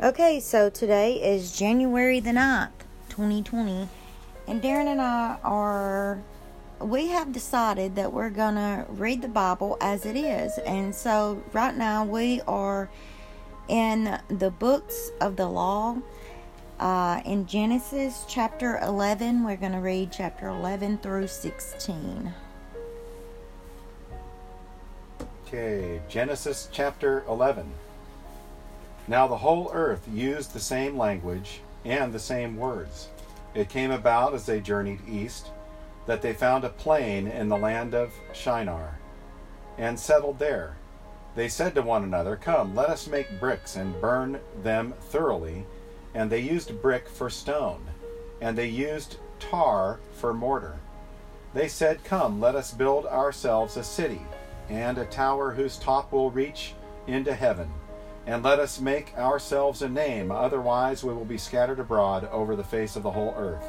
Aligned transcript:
Okay, 0.00 0.38
so 0.38 0.70
today 0.70 1.14
is 1.14 1.50
January 1.50 2.20
the 2.20 2.30
9th, 2.30 2.70
2020, 3.08 3.88
and 4.46 4.62
Darren 4.62 4.86
and 4.86 5.00
I 5.00 5.38
are, 5.42 6.22
we 6.78 7.08
have 7.08 7.32
decided 7.32 7.96
that 7.96 8.12
we're 8.12 8.30
going 8.30 8.54
to 8.54 8.86
read 8.90 9.22
the 9.22 9.28
Bible 9.28 9.76
as 9.80 10.06
it 10.06 10.14
is. 10.14 10.56
And 10.58 10.94
so 10.94 11.42
right 11.52 11.76
now 11.76 12.04
we 12.04 12.40
are 12.42 12.88
in 13.66 14.20
the 14.28 14.52
books 14.52 15.10
of 15.20 15.34
the 15.34 15.48
law. 15.48 15.96
Uh, 16.78 17.20
in 17.24 17.44
Genesis 17.48 18.24
chapter 18.28 18.78
11, 18.84 19.42
we're 19.42 19.56
going 19.56 19.72
to 19.72 19.78
read 19.78 20.12
chapter 20.12 20.46
11 20.46 20.98
through 20.98 21.26
16. 21.26 22.32
Okay, 25.44 26.00
Genesis 26.08 26.68
chapter 26.70 27.24
11. 27.26 27.68
Now 29.08 29.26
the 29.26 29.38
whole 29.38 29.70
earth 29.72 30.06
used 30.12 30.52
the 30.52 30.60
same 30.60 30.98
language 30.98 31.62
and 31.82 32.12
the 32.12 32.18
same 32.18 32.58
words. 32.58 33.08
It 33.54 33.70
came 33.70 33.90
about 33.90 34.34
as 34.34 34.44
they 34.44 34.60
journeyed 34.60 35.00
east 35.08 35.50
that 36.06 36.20
they 36.20 36.34
found 36.34 36.64
a 36.64 36.68
plain 36.68 37.26
in 37.26 37.48
the 37.48 37.56
land 37.56 37.94
of 37.94 38.12
Shinar 38.34 38.98
and 39.78 39.98
settled 39.98 40.38
there. 40.38 40.76
They 41.34 41.48
said 41.48 41.74
to 41.74 41.82
one 41.82 42.04
another, 42.04 42.36
Come, 42.36 42.74
let 42.74 42.90
us 42.90 43.06
make 43.06 43.40
bricks 43.40 43.76
and 43.76 43.98
burn 44.00 44.40
them 44.62 44.92
thoroughly. 45.00 45.64
And 46.14 46.30
they 46.30 46.40
used 46.40 46.82
brick 46.82 47.08
for 47.08 47.30
stone, 47.30 47.82
and 48.40 48.58
they 48.58 48.66
used 48.66 49.16
tar 49.38 50.00
for 50.12 50.34
mortar. 50.34 50.80
They 51.54 51.68
said, 51.68 52.04
Come, 52.04 52.40
let 52.40 52.54
us 52.54 52.74
build 52.74 53.06
ourselves 53.06 53.76
a 53.76 53.84
city 53.84 54.22
and 54.68 54.98
a 54.98 55.06
tower 55.06 55.52
whose 55.52 55.78
top 55.78 56.12
will 56.12 56.30
reach 56.30 56.74
into 57.06 57.34
heaven 57.34 57.70
and 58.28 58.44
let 58.44 58.58
us 58.58 58.78
make 58.78 59.16
ourselves 59.16 59.80
a 59.80 59.88
name, 59.88 60.30
otherwise 60.30 61.02
we 61.02 61.14
will 61.14 61.24
be 61.24 61.38
scattered 61.38 61.80
abroad 61.80 62.28
over 62.30 62.54
the 62.54 62.62
face 62.62 62.94
of 62.94 63.02
the 63.02 63.10
whole 63.10 63.34
earth. 63.38 63.64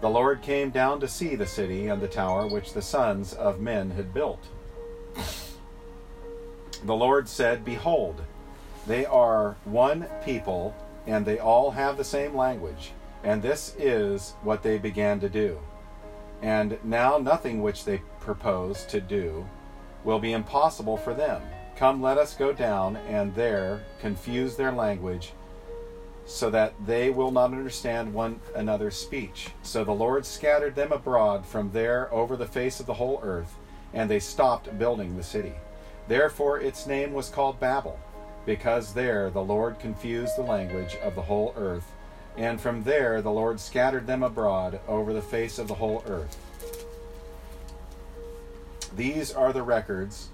The 0.00 0.08
Lord 0.08 0.40
came 0.40 0.70
down 0.70 1.00
to 1.00 1.08
see 1.08 1.34
the 1.34 1.48
city 1.48 1.88
and 1.88 2.00
the 2.00 2.06
tower 2.06 2.46
which 2.46 2.74
the 2.74 2.80
sons 2.80 3.34
of 3.34 3.58
men 3.58 3.90
had 3.90 4.14
built. 4.14 4.46
The 6.84 6.94
Lord 6.94 7.28
said, 7.28 7.64
Behold, 7.64 8.22
they 8.86 9.04
are 9.04 9.56
one 9.64 10.06
people, 10.24 10.76
and 11.04 11.26
they 11.26 11.40
all 11.40 11.72
have 11.72 11.96
the 11.96 12.04
same 12.04 12.36
language, 12.36 12.92
and 13.24 13.42
this 13.42 13.74
is 13.76 14.34
what 14.44 14.62
they 14.62 14.78
began 14.78 15.18
to 15.18 15.28
do. 15.28 15.58
And 16.40 16.78
now 16.84 17.18
nothing 17.18 17.60
which 17.62 17.84
they 17.84 18.02
propose 18.20 18.84
to 18.86 19.00
do 19.00 19.44
will 20.04 20.20
be 20.20 20.32
impossible 20.32 20.96
for 20.96 21.14
them 21.14 21.42
Come, 21.82 22.00
let 22.00 22.16
us 22.16 22.36
go 22.36 22.52
down 22.52 22.94
and 23.08 23.34
there 23.34 23.82
confuse 24.00 24.54
their 24.54 24.70
language, 24.70 25.32
so 26.26 26.48
that 26.48 26.74
they 26.86 27.10
will 27.10 27.32
not 27.32 27.50
understand 27.50 28.14
one 28.14 28.38
another's 28.54 28.94
speech. 28.94 29.48
So 29.64 29.82
the 29.82 29.90
Lord 29.90 30.24
scattered 30.24 30.76
them 30.76 30.92
abroad 30.92 31.44
from 31.44 31.72
there 31.72 32.08
over 32.14 32.36
the 32.36 32.46
face 32.46 32.78
of 32.78 32.86
the 32.86 32.94
whole 32.94 33.18
earth, 33.24 33.56
and 33.92 34.08
they 34.08 34.20
stopped 34.20 34.78
building 34.78 35.16
the 35.16 35.24
city. 35.24 35.54
Therefore 36.06 36.60
its 36.60 36.86
name 36.86 37.14
was 37.14 37.28
called 37.28 37.58
Babel, 37.58 37.98
because 38.46 38.94
there 38.94 39.28
the 39.30 39.42
Lord 39.42 39.80
confused 39.80 40.36
the 40.36 40.42
language 40.42 40.94
of 41.02 41.16
the 41.16 41.22
whole 41.22 41.52
earth, 41.56 41.90
and 42.36 42.60
from 42.60 42.84
there 42.84 43.20
the 43.20 43.32
Lord 43.32 43.58
scattered 43.58 44.06
them 44.06 44.22
abroad 44.22 44.78
over 44.86 45.12
the 45.12 45.20
face 45.20 45.58
of 45.58 45.66
the 45.66 45.74
whole 45.74 46.04
earth. 46.06 46.38
These 48.94 49.32
are 49.32 49.52
the 49.52 49.64
records 49.64 50.28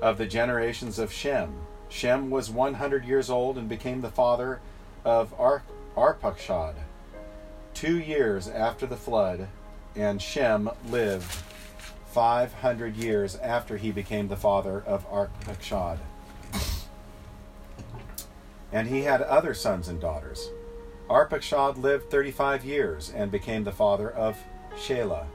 of 0.00 0.18
the 0.18 0.26
generations 0.26 0.98
of 0.98 1.12
Shem. 1.12 1.54
Shem 1.88 2.30
was 2.30 2.50
100 2.50 3.04
years 3.04 3.30
old 3.30 3.58
and 3.58 3.68
became 3.68 4.00
the 4.00 4.10
father 4.10 4.60
of 5.04 5.34
Ar- 5.38 5.62
Arpachshad. 5.96 6.74
Two 7.74 7.98
years 7.98 8.48
after 8.48 8.86
the 8.86 8.96
flood, 8.96 9.48
and 9.96 10.20
Shem 10.20 10.70
lived 10.88 11.30
500 12.12 12.96
years 12.96 13.36
after 13.36 13.76
he 13.76 13.90
became 13.90 14.28
the 14.28 14.36
father 14.36 14.82
of 14.86 15.08
Arpachshad. 15.10 15.98
And 18.72 18.88
he 18.88 19.02
had 19.02 19.22
other 19.22 19.54
sons 19.54 19.88
and 19.88 20.00
daughters. 20.00 20.48
Arpachshad 21.08 21.76
lived 21.76 22.10
35 22.10 22.64
years 22.64 23.12
and 23.14 23.30
became 23.30 23.64
the 23.64 23.72
father 23.72 24.08
of 24.10 24.38
Shelah 24.76 25.26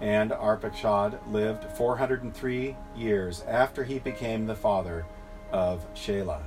and 0.00 0.30
Arpachshad 0.30 1.18
lived 1.30 1.64
403 1.76 2.76
years 2.96 3.44
after 3.46 3.84
he 3.84 3.98
became 3.98 4.46
the 4.46 4.54
father 4.54 5.04
of 5.52 5.86
Shelah. 5.94 6.42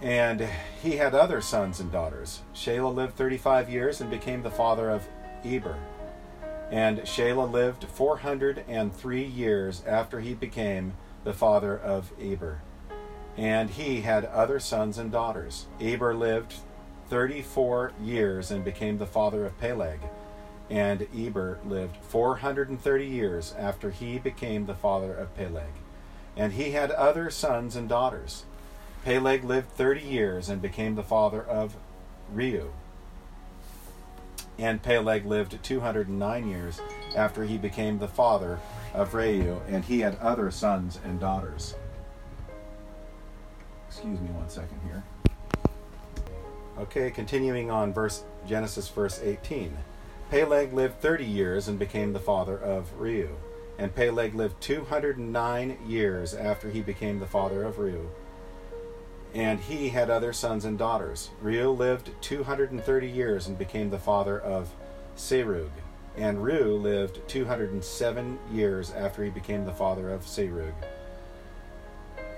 And 0.00 0.48
he 0.82 0.96
had 0.96 1.14
other 1.14 1.40
sons 1.40 1.80
and 1.80 1.90
daughters. 1.90 2.42
Shelah 2.54 2.94
lived 2.94 3.16
35 3.16 3.68
years 3.68 4.00
and 4.00 4.10
became 4.10 4.42
the 4.42 4.50
father 4.50 4.90
of 4.90 5.08
Eber. 5.44 5.76
And 6.70 6.98
Shelah 7.00 7.50
lived 7.50 7.84
403 7.84 9.24
years 9.24 9.82
after 9.86 10.20
he 10.20 10.34
became 10.34 10.94
the 11.24 11.32
father 11.32 11.76
of 11.76 12.12
Eber. 12.20 12.60
And 13.36 13.70
he 13.70 14.02
had 14.02 14.24
other 14.26 14.60
sons 14.60 14.98
and 14.98 15.10
daughters. 15.10 15.66
Eber 15.80 16.14
lived 16.14 16.54
34 17.08 17.92
years 18.02 18.50
and 18.50 18.64
became 18.64 18.98
the 18.98 19.06
father 19.06 19.46
of 19.46 19.58
Peleg 19.58 20.00
and 20.70 21.06
Eber 21.16 21.58
lived 21.64 21.96
430 21.96 23.06
years 23.06 23.54
after 23.58 23.90
he 23.90 24.18
became 24.18 24.66
the 24.66 24.74
father 24.74 25.14
of 25.14 25.34
Peleg. 25.36 25.72
And 26.36 26.52
he 26.52 26.72
had 26.72 26.90
other 26.90 27.30
sons 27.30 27.74
and 27.74 27.88
daughters. 27.88 28.44
Peleg 29.04 29.44
lived 29.44 29.70
30 29.70 30.02
years 30.02 30.48
and 30.48 30.60
became 30.60 30.94
the 30.94 31.02
father 31.02 31.42
of 31.42 31.76
Reu. 32.34 32.70
And 34.58 34.82
Peleg 34.82 35.24
lived 35.24 35.62
209 35.62 36.48
years 36.48 36.80
after 37.16 37.44
he 37.44 37.56
became 37.56 37.98
the 37.98 38.08
father 38.08 38.58
of 38.92 39.12
Reu, 39.12 39.60
and 39.68 39.84
he 39.84 40.00
had 40.00 40.18
other 40.18 40.50
sons 40.50 40.98
and 41.04 41.20
daughters. 41.20 41.74
Excuse 43.88 44.20
me 44.20 44.28
one 44.30 44.48
second 44.48 44.80
here. 44.84 45.02
Okay, 46.78 47.10
continuing 47.10 47.70
on 47.70 47.92
verse 47.92 48.24
Genesis 48.46 48.88
verse 48.88 49.20
18. 49.22 49.76
Peleg 50.30 50.74
lived 50.74 51.00
30 51.00 51.24
years 51.24 51.68
and 51.68 51.78
became 51.78 52.12
the 52.12 52.20
father 52.20 52.58
of 52.58 52.98
Reu. 52.98 53.30
And 53.78 53.94
Peleg 53.94 54.34
lived 54.34 54.60
209 54.60 55.78
years 55.86 56.34
after 56.34 56.68
he 56.68 56.82
became 56.82 57.18
the 57.18 57.26
father 57.26 57.64
of 57.64 57.76
Reu. 57.76 58.08
And 59.34 59.60
he 59.60 59.88
had 59.88 60.10
other 60.10 60.34
sons 60.34 60.66
and 60.66 60.76
daughters. 60.76 61.30
Reu 61.42 61.76
lived 61.76 62.10
230 62.20 63.08
years 63.08 63.46
and 63.46 63.58
became 63.58 63.88
the 63.88 63.98
father 63.98 64.38
of 64.38 64.70
Serug. 65.16 65.70
And 66.16 66.38
Reu 66.38 66.80
lived 66.80 67.26
207 67.28 68.38
years 68.52 68.90
after 68.90 69.24
he 69.24 69.30
became 69.30 69.64
the 69.64 69.72
father 69.72 70.10
of 70.10 70.22
Serug. 70.22 70.74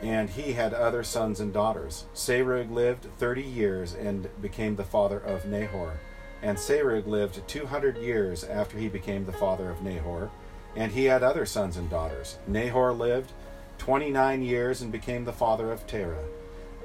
And 0.01 0.31
he 0.31 0.53
had 0.53 0.75
other 0.75 1.03
sons 1.03 1.41
and 1.41 1.53
daughters. 1.53 2.05
Serug 2.15 2.71
lived 2.71 3.07
30 3.19 3.43
years 3.43 3.95
and 3.95 4.29
became 4.41 4.77
the 4.77 4.85
father 4.85 5.19
of 5.19 5.45
Nahor. 5.47 5.99
And 6.43 6.57
Serug 6.57 7.07
lived 7.07 7.47
200 7.49 7.99
years 7.99 8.45
after 8.45 8.79
he 8.79 8.89
became 8.89 9.27
the 9.27 9.33
father 9.33 9.71
of 9.71 9.83
Nahor, 9.83 10.31
and 10.75 10.93
he 10.93 11.05
had 11.05 11.23
other 11.23 11.45
sons 11.45 11.77
and 11.77 11.91
daughters. 11.91 12.39
Nahor 12.47 12.93
lived 12.93 13.33
29 13.79 14.43
years 14.43 14.83
and 14.83 14.93
became 14.93 15.25
the 15.25 15.33
father 15.33 15.73
of 15.73 15.87
Terah. 15.87 16.25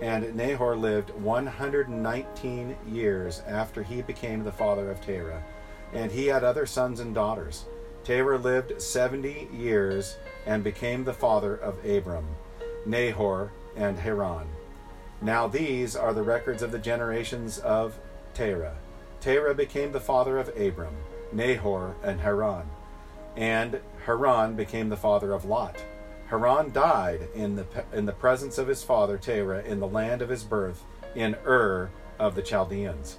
And 0.02 0.36
Nahor 0.36 0.76
lived 0.76 1.12
119 1.12 2.76
years 2.88 3.42
after 3.48 3.84
he 3.84 4.02
became 4.02 4.44
the 4.44 4.52
father 4.52 4.92
of 4.92 5.02
Terah, 5.02 5.44
and 5.94 6.12
he 6.12 6.28
had 6.28 6.44
other 6.44 6.66
sons 6.66 7.00
and 7.00 7.16
daughters. 7.16 7.66
Terah 8.04 8.38
lived 8.38 8.82
70 8.82 9.50
years 9.54 10.18
and 10.46 10.64
became 10.64 11.04
the 11.04 11.14
father 11.14 11.56
of 11.56 11.84
Abram, 11.86 12.26
Nahor, 12.86 13.52
and 13.76 13.98
Haran. 13.98 14.48
Now 15.22 15.48
these 15.48 15.96
are 15.96 16.14
the 16.14 16.22
records 16.24 16.62
of 16.62 16.72
the 16.72 16.80
generations 16.80 17.58
of 17.58 17.98
Terah. 18.34 18.76
Terah 19.26 19.56
became 19.56 19.92
the 19.92 20.00
father 20.00 20.38
of 20.38 20.56
Abram, 20.56 20.94
Nahor, 21.32 21.96
and 22.04 22.22
Haran. 22.22 22.70
And 23.36 23.80
Haran 24.06 24.54
became 24.54 24.90
the 24.90 24.98
father 24.98 25.34
of 25.34 25.46
Lot. 25.46 25.84
Haran 26.28 26.72
died 26.72 27.30
in 27.34 27.56
the, 27.56 27.66
in 27.92 28.06
the 28.06 28.12
presence 28.12 28.60
of 28.60 28.68
his 28.68 28.84
father 28.84 29.18
Terah 29.18 29.64
in 29.64 29.80
the 29.80 29.88
land 29.88 30.22
of 30.22 30.30
his 30.30 30.44
birth, 30.44 30.84
in 31.16 31.36
Ur 31.44 31.90
of 32.20 32.36
the 32.36 32.44
Chaldeans. 32.44 33.18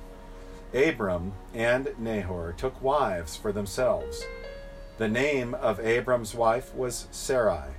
Abram 0.72 1.32
and 1.52 1.92
Nahor 1.98 2.54
took 2.56 2.80
wives 2.80 3.36
for 3.36 3.50
themselves. 3.50 4.24
The 4.98 5.08
name 5.08 5.54
of 5.54 5.80
Abram's 5.80 6.36
wife 6.36 6.72
was 6.72 7.08
Sarai, 7.10 7.70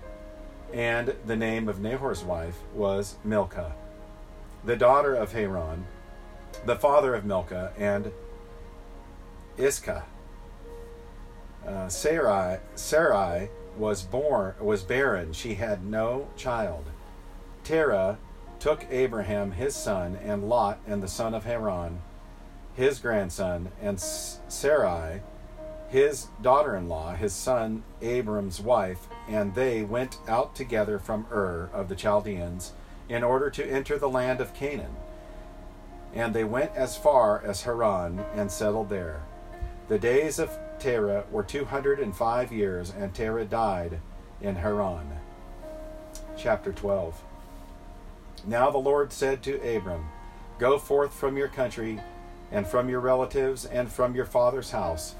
and 0.74 1.16
the 1.26 1.38
name 1.38 1.70
of 1.70 1.80
Nahor's 1.80 2.26
wife 2.26 2.58
was 2.74 3.16
Milcah, 3.24 3.72
the 4.66 4.76
daughter 4.76 5.16
of 5.16 5.32
Haran, 5.32 5.86
the 6.66 6.76
father 6.76 7.16
of 7.16 7.26
Milcah, 7.26 7.74
and 7.78 8.12
Iscah. 9.58 10.06
Uh, 11.66 11.90
Sarai, 11.90 12.60
Sarai 12.76 13.50
was 13.78 14.02
born 14.04 14.56
was 14.60 14.84
barren; 14.84 15.34
she 15.34 15.56
had 15.56 15.86
no 15.86 16.30
child. 16.36 16.86
Terah 17.64 18.18
took 18.60 18.86
Abraham 18.90 19.52
his 19.52 19.76
son, 19.76 20.18
and 20.24 20.50
Lot, 20.50 20.80
and 20.88 21.04
the 21.04 21.08
son 21.08 21.34
of 21.34 21.44
Haran, 21.44 22.02
his 22.74 23.00
grandson, 23.00 23.72
and 23.82 24.00
Sarai, 24.00 25.22
his 25.90 26.28
daughter 26.42 26.76
in 26.76 26.90
law, 26.90 27.14
his 27.14 27.34
son 27.34 27.84
Abram's 28.02 28.60
wife, 28.60 29.08
and 29.28 29.54
they 29.56 29.84
went 29.84 30.18
out 30.28 30.56
together 30.56 31.00
from 31.00 31.28
Ur 31.32 31.70
of 31.74 31.90
the 31.90 31.96
Chaldeans 31.96 32.74
in 33.10 33.24
order 33.24 33.50
to 33.50 33.66
enter 33.66 33.98
the 33.98 34.10
land 34.10 34.42
of 34.42 34.54
Canaan. 34.54 34.96
And 36.14 36.34
they 36.34 36.44
went 36.44 36.76
as 36.76 36.98
far 36.98 37.42
as 37.44 37.64
Haran 37.64 38.24
and 38.36 38.52
settled 38.52 38.90
there. 38.90 39.22
The 39.88 40.00
days 40.00 40.40
of 40.40 40.58
Terah 40.80 41.26
were 41.32 41.44
205 41.44 42.52
years, 42.52 42.94
and 42.98 43.14
Terah 43.14 43.46
died 43.46 44.00
in 44.42 44.56
Haran. 44.56 45.08
Chapter 46.38 46.72
12 46.72 47.22
Now 48.46 48.70
the 48.70 48.78
Lord 48.78 49.12
said 49.12 49.42
to 49.44 49.76
Abram, 49.76 50.08
Go 50.60 50.78
forth 50.78 51.14
from 51.14 51.38
your 51.38 51.48
country, 51.48 52.00
and 52.52 52.66
from 52.66 52.90
your 52.90 53.00
relatives, 53.00 53.66
and 53.66 53.92
from 53.92 54.16
your 54.16 54.26
father's 54.26 54.72
house, 54.72 55.16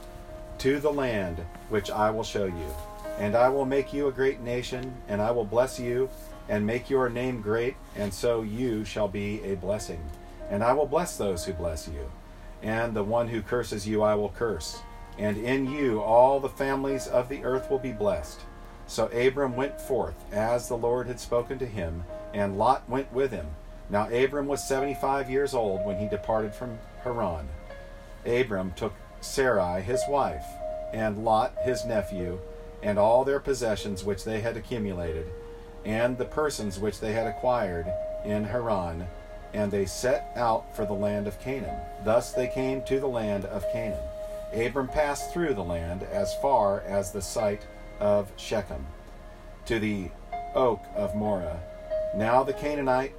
to 0.60 0.80
the 0.80 0.92
land 0.92 1.46
which 1.70 1.92
I 1.92 2.10
will 2.10 2.24
show 2.24 2.46
you. 2.46 2.76
And 3.20 3.36
I 3.36 3.50
will 3.50 3.66
make 3.66 3.94
you 3.94 4.08
a 4.08 4.12
great 4.12 4.42
nation, 4.42 4.96
and 5.08 5.22
I 5.22 5.32
will 5.32 5.46
bless 5.46 5.80
you, 5.80 6.10
and 6.50 6.66
make 6.66 6.90
your 6.90 7.10
name 7.10 7.42
great, 7.42 7.76
and 7.96 8.14
so 8.14 8.42
you 8.42 8.86
shall 8.86 9.08
be 9.08 9.44
a 9.44 9.56
blessing. 9.56 10.02
And 10.50 10.64
I 10.64 10.74
will 10.74 10.86
bless 10.86 11.18
those 11.18 11.46
who 11.46 11.54
bless 11.54 11.88
you, 11.88 12.10
and 12.64 12.96
the 12.96 13.04
one 13.04 13.28
who 13.28 13.42
curses 13.42 13.88
you 13.88 14.02
I 14.02 14.16
will 14.16 14.30
curse. 14.30 14.80
And 15.18 15.38
in 15.38 15.70
you 15.70 16.02
all 16.02 16.40
the 16.40 16.48
families 16.50 17.08
of 17.08 17.28
the 17.28 17.44
earth 17.44 17.70
will 17.70 17.80
be 17.80 17.92
blessed. 17.92 18.40
So 18.86 19.08
Abram 19.08 19.56
went 19.56 19.82
forth, 19.82 20.16
as 20.32 20.68
the 20.68 20.78
Lord 20.78 21.08
had 21.08 21.20
spoken 21.20 21.60
to 21.60 21.66
him, 21.66 22.04
and 22.34 22.58
Lot 22.58 22.88
went 22.90 23.12
with 23.12 23.32
him. 23.32 23.48
Now 23.90 24.08
Abram 24.10 24.48
was 24.48 24.66
seventy 24.66 24.94
five 24.96 25.30
years 25.30 25.54
old 25.54 25.86
when 25.86 25.98
he 25.98 26.08
departed 26.08 26.54
from 26.54 26.80
Haran. 27.04 27.48
Abram 28.26 28.74
took 28.76 28.94
Sarai 29.20 29.82
his 29.82 30.02
wife, 30.08 30.46
and 30.94 31.26
Lot 31.26 31.54
his 31.64 31.84
nephew, 31.84 32.40
and 32.82 32.98
all 32.98 33.26
their 33.26 33.40
possessions 33.40 34.06
which 34.06 34.24
they 34.24 34.40
had 34.40 34.56
accumulated, 34.56 35.26
and 35.84 36.18
the 36.18 36.26
persons 36.26 36.80
which 36.80 37.00
they 37.00 37.14
had 37.14 37.28
acquired 37.28 37.92
in 38.24 38.46
Haran, 38.46 39.08
and 39.54 39.72
they 39.72 39.86
set 39.86 40.32
out 40.36 40.76
for 40.76 40.86
the 40.86 40.94
land 40.94 41.28
of 41.28 41.40
Canaan. 41.40 41.80
Thus 42.04 42.32
they 42.32 42.48
came 42.48 42.82
to 42.84 43.00
the 43.00 43.08
land 43.08 43.46
of 43.46 43.64
Canaan. 43.72 44.04
Abram 44.54 44.88
passed 44.88 45.34
through 45.34 45.54
the 45.54 45.64
land 45.64 46.04
as 46.04 46.36
far 46.42 46.82
as 46.82 47.12
the 47.12 47.22
site 47.22 47.66
of 48.00 48.32
Shechem, 48.38 48.86
to 49.66 49.80
the 49.80 50.10
oak 50.56 50.82
of 50.96 51.16
Moreh. 51.16 51.60
Now 52.16 52.44
the 52.44 52.54
Canaanite 52.54 53.14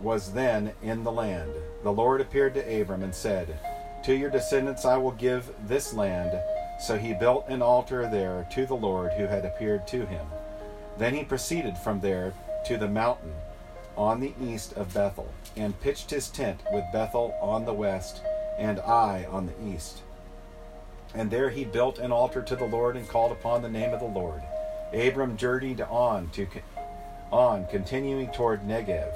was 0.00 0.32
then 0.32 0.72
in 0.82 1.04
the 1.04 1.12
land. 1.12 1.52
The 1.82 1.92
Lord 1.92 2.20
appeared 2.20 2.54
to 2.54 2.80
Abram 2.80 3.02
and 3.02 3.14
said, 3.14 3.58
To 4.04 4.14
your 4.14 4.30
descendants 4.30 4.84
I 4.84 4.96
will 4.96 5.12
give 5.12 5.50
this 5.66 5.92
land. 5.92 6.38
So 6.80 6.96
he 6.96 7.12
built 7.12 7.48
an 7.48 7.60
altar 7.60 8.08
there 8.10 8.46
to 8.52 8.64
the 8.64 8.74
Lord 8.74 9.12
who 9.12 9.26
had 9.26 9.44
appeared 9.44 9.86
to 9.88 10.06
him. 10.06 10.26
Then 10.96 11.14
he 11.14 11.24
proceeded 11.24 11.76
from 11.76 12.00
there 12.00 12.32
to 12.66 12.76
the 12.78 12.88
mountain 12.88 13.34
on 14.00 14.18
the 14.18 14.32
east 14.42 14.72
of 14.78 14.94
Bethel, 14.94 15.30
and 15.56 15.78
pitched 15.82 16.08
his 16.08 16.30
tent 16.30 16.62
with 16.72 16.90
Bethel 16.90 17.34
on 17.42 17.66
the 17.66 17.74
west 17.74 18.22
and 18.58 18.80
Ai 18.80 19.26
on 19.30 19.44
the 19.44 19.74
east. 19.74 20.00
And 21.14 21.30
there 21.30 21.50
he 21.50 21.66
built 21.66 21.98
an 21.98 22.10
altar 22.10 22.40
to 22.40 22.56
the 22.56 22.64
Lord 22.64 22.96
and 22.96 23.06
called 23.06 23.30
upon 23.30 23.60
the 23.60 23.68
name 23.68 23.92
of 23.92 24.00
the 24.00 24.06
Lord. 24.06 24.40
Abram 24.94 25.36
journeyed 25.36 25.82
on 25.82 26.30
to 26.30 26.46
on, 27.30 27.66
continuing 27.66 28.28
toward 28.32 28.66
Negev. 28.66 29.12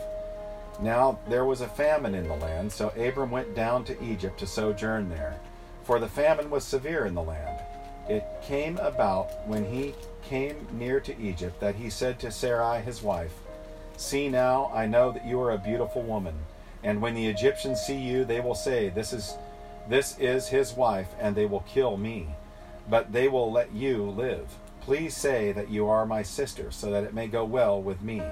Now 0.83 1.19
there 1.31 1.47
was 1.47 1.63
a 1.63 1.69
famine 1.69 2.15
in 2.15 2.29
the 2.29 2.37
land, 2.37 2.71
so 2.71 2.91
Abram 2.91 3.31
went 3.31 3.55
down 3.55 3.85
to 3.85 4.05
Egypt 4.05 4.39
to 4.41 4.47
sojourn 4.47 5.09
there, 5.09 5.41
for 5.85 5.99
the 5.99 6.09
famine 6.09 6.51
was 6.51 6.63
severe 6.63 7.07
in 7.07 7.15
the 7.15 7.23
land. 7.23 7.59
It 8.07 8.27
came 8.43 8.77
about 8.77 9.49
when 9.49 9.65
he 9.65 9.95
came 10.23 10.69
near 10.73 11.01
to 11.01 11.19
Egypt 11.19 11.59
that 11.61 11.77
he 11.77 11.89
said 11.89 12.21
to 12.21 12.31
Sarai 12.31 12.83
his 12.83 13.03
wife, 13.03 13.33
See 13.97 14.29
now, 14.29 14.71
I 14.75 14.87
know 14.87 15.13
that 15.13 15.27
you 15.27 15.41
are 15.41 15.53
a 15.53 15.59
beautiful 15.59 16.03
woman, 16.03 16.35
and 16.83 17.01
when 17.01 17.15
the 17.15 17.27
Egyptians 17.27 17.81
see 17.81 17.97
you, 17.97 18.25
they 18.25 18.41
will 18.41 18.55
say, 18.55 18.89
This 18.89 19.13
is 19.13 19.37
this 19.89 20.19
is 20.19 20.49
his 20.49 20.73
wife, 20.73 21.15
and 21.21 21.37
they 21.37 21.47
will 21.47 21.61
kill 21.61 21.97
me. 21.97 22.29
But 22.89 23.13
they 23.13 23.29
will 23.29 23.53
let 23.53 23.73
you 23.73 24.05
live. 24.05 24.47
Please 24.81 25.17
say 25.17 25.53
that 25.53 25.71
you 25.71 25.87
are 25.87 26.07
my 26.07 26.23
sister, 26.23 26.71
so 26.71 26.91
that 26.91 27.05
it 27.05 27.15
may 27.15 27.29
go 27.29 27.45
well 27.45 27.81
with 27.81 28.03
me 28.03 28.23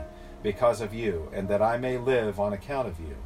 because 0.42 0.80
of 0.80 0.92
you, 0.92 1.30
and 1.32 1.48
that 1.48 1.62
I 1.62 1.76
may 1.76 1.96
live 1.98 2.40
on 2.40 2.52
account 2.52 2.88
of 2.88 2.98
you. 2.98 3.16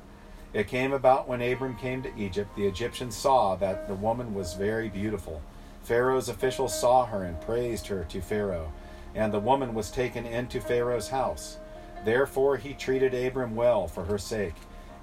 It 0.53 0.69
came 0.69 0.93
about 0.93 1.29
when 1.29 1.43
Abram 1.43 1.77
came 1.77 2.03
to 2.03 2.17
Egypt, 2.17 2.55
the 2.57 2.67
Egyptians 2.67 3.17
saw 3.17 3.57
that 3.57 3.89
the 3.89 3.95
woman 3.95 4.35
was 4.35 4.55
very 4.55 4.89
beautiful. 4.89 5.43
Pharaoh's 5.83 6.29
officials 6.29 6.79
saw 6.79 7.07
her 7.07 7.25
and 7.25 7.41
praised 7.41 7.87
her 7.87 8.05
to 8.05 8.21
Pharaoh, 8.21 8.73
and 9.15 9.33
the 9.33 9.41
woman 9.41 9.73
was 9.75 9.91
taken 9.91 10.27
into 10.27 10.61
Pharaoh's 10.61 11.09
house. 11.09 11.59
Therefore 12.05 12.57
he 12.57 12.75
treated 12.75 13.15
Abram 13.15 13.57
well 13.57 13.87
for 13.87 14.05
her 14.05 14.19
sake, 14.19 14.55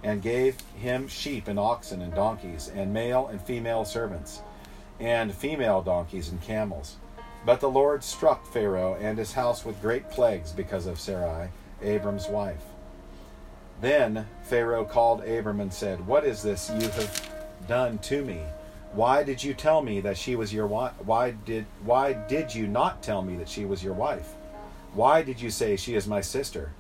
and 0.04 0.22
gave 0.22 0.60
him 0.76 1.08
sheep 1.08 1.48
and 1.48 1.60
oxen 1.60 2.02
and 2.02 2.14
donkeys, 2.14 2.70
and 2.74 2.94
male 2.94 3.28
and 3.28 3.42
female 3.42 3.86
servants, 3.86 4.42
and 5.00 5.34
female 5.34 5.82
donkeys 5.82 6.30
and 6.30 6.42
camels. 6.42 6.98
But 7.46 7.60
the 7.60 7.70
Lord 7.70 8.04
struck 8.04 8.46
Pharaoh 8.46 8.98
and 9.00 9.18
his 9.18 9.34
house 9.34 9.66
with 9.66 9.82
great 9.82 10.10
plagues 10.10 10.52
because 10.52 10.86
of 10.86 11.00
Sarai 11.00 11.50
Abram's 11.82 12.28
wife. 12.28 12.64
Then 13.82 14.28
Pharaoh 14.44 14.86
called 14.86 15.26
Abram 15.26 15.60
and 15.60 15.74
said, 15.74 16.08
What 16.08 16.26
is 16.26 16.42
this 16.42 16.70
you 16.70 16.88
have 16.90 17.32
done 17.68 17.98
to 18.00 18.24
me? 18.24 18.42
Why 18.94 19.24
did 19.24 19.44
you 19.44 19.54
tell 19.54 19.82
me 19.82 20.00
that 20.02 20.18
she 20.18 20.36
was 20.36 20.54
your 20.54 20.68
wife? 20.68 20.94
Why 21.04 21.32
did 21.32 21.66
why 21.84 22.14
did 22.14 22.54
you 22.54 22.68
not 22.68 23.02
tell 23.02 23.22
me 23.24 23.36
that 23.38 23.50
she 23.50 23.66
was 23.66 23.84
your 23.84 23.94
wife? 23.94 24.36
Why 24.94 25.24
did 25.24 25.42
you 25.42 25.50
say 25.50 25.76
she 25.76 25.96
is 25.96 26.08
my 26.08 26.22
sister, 26.22 26.72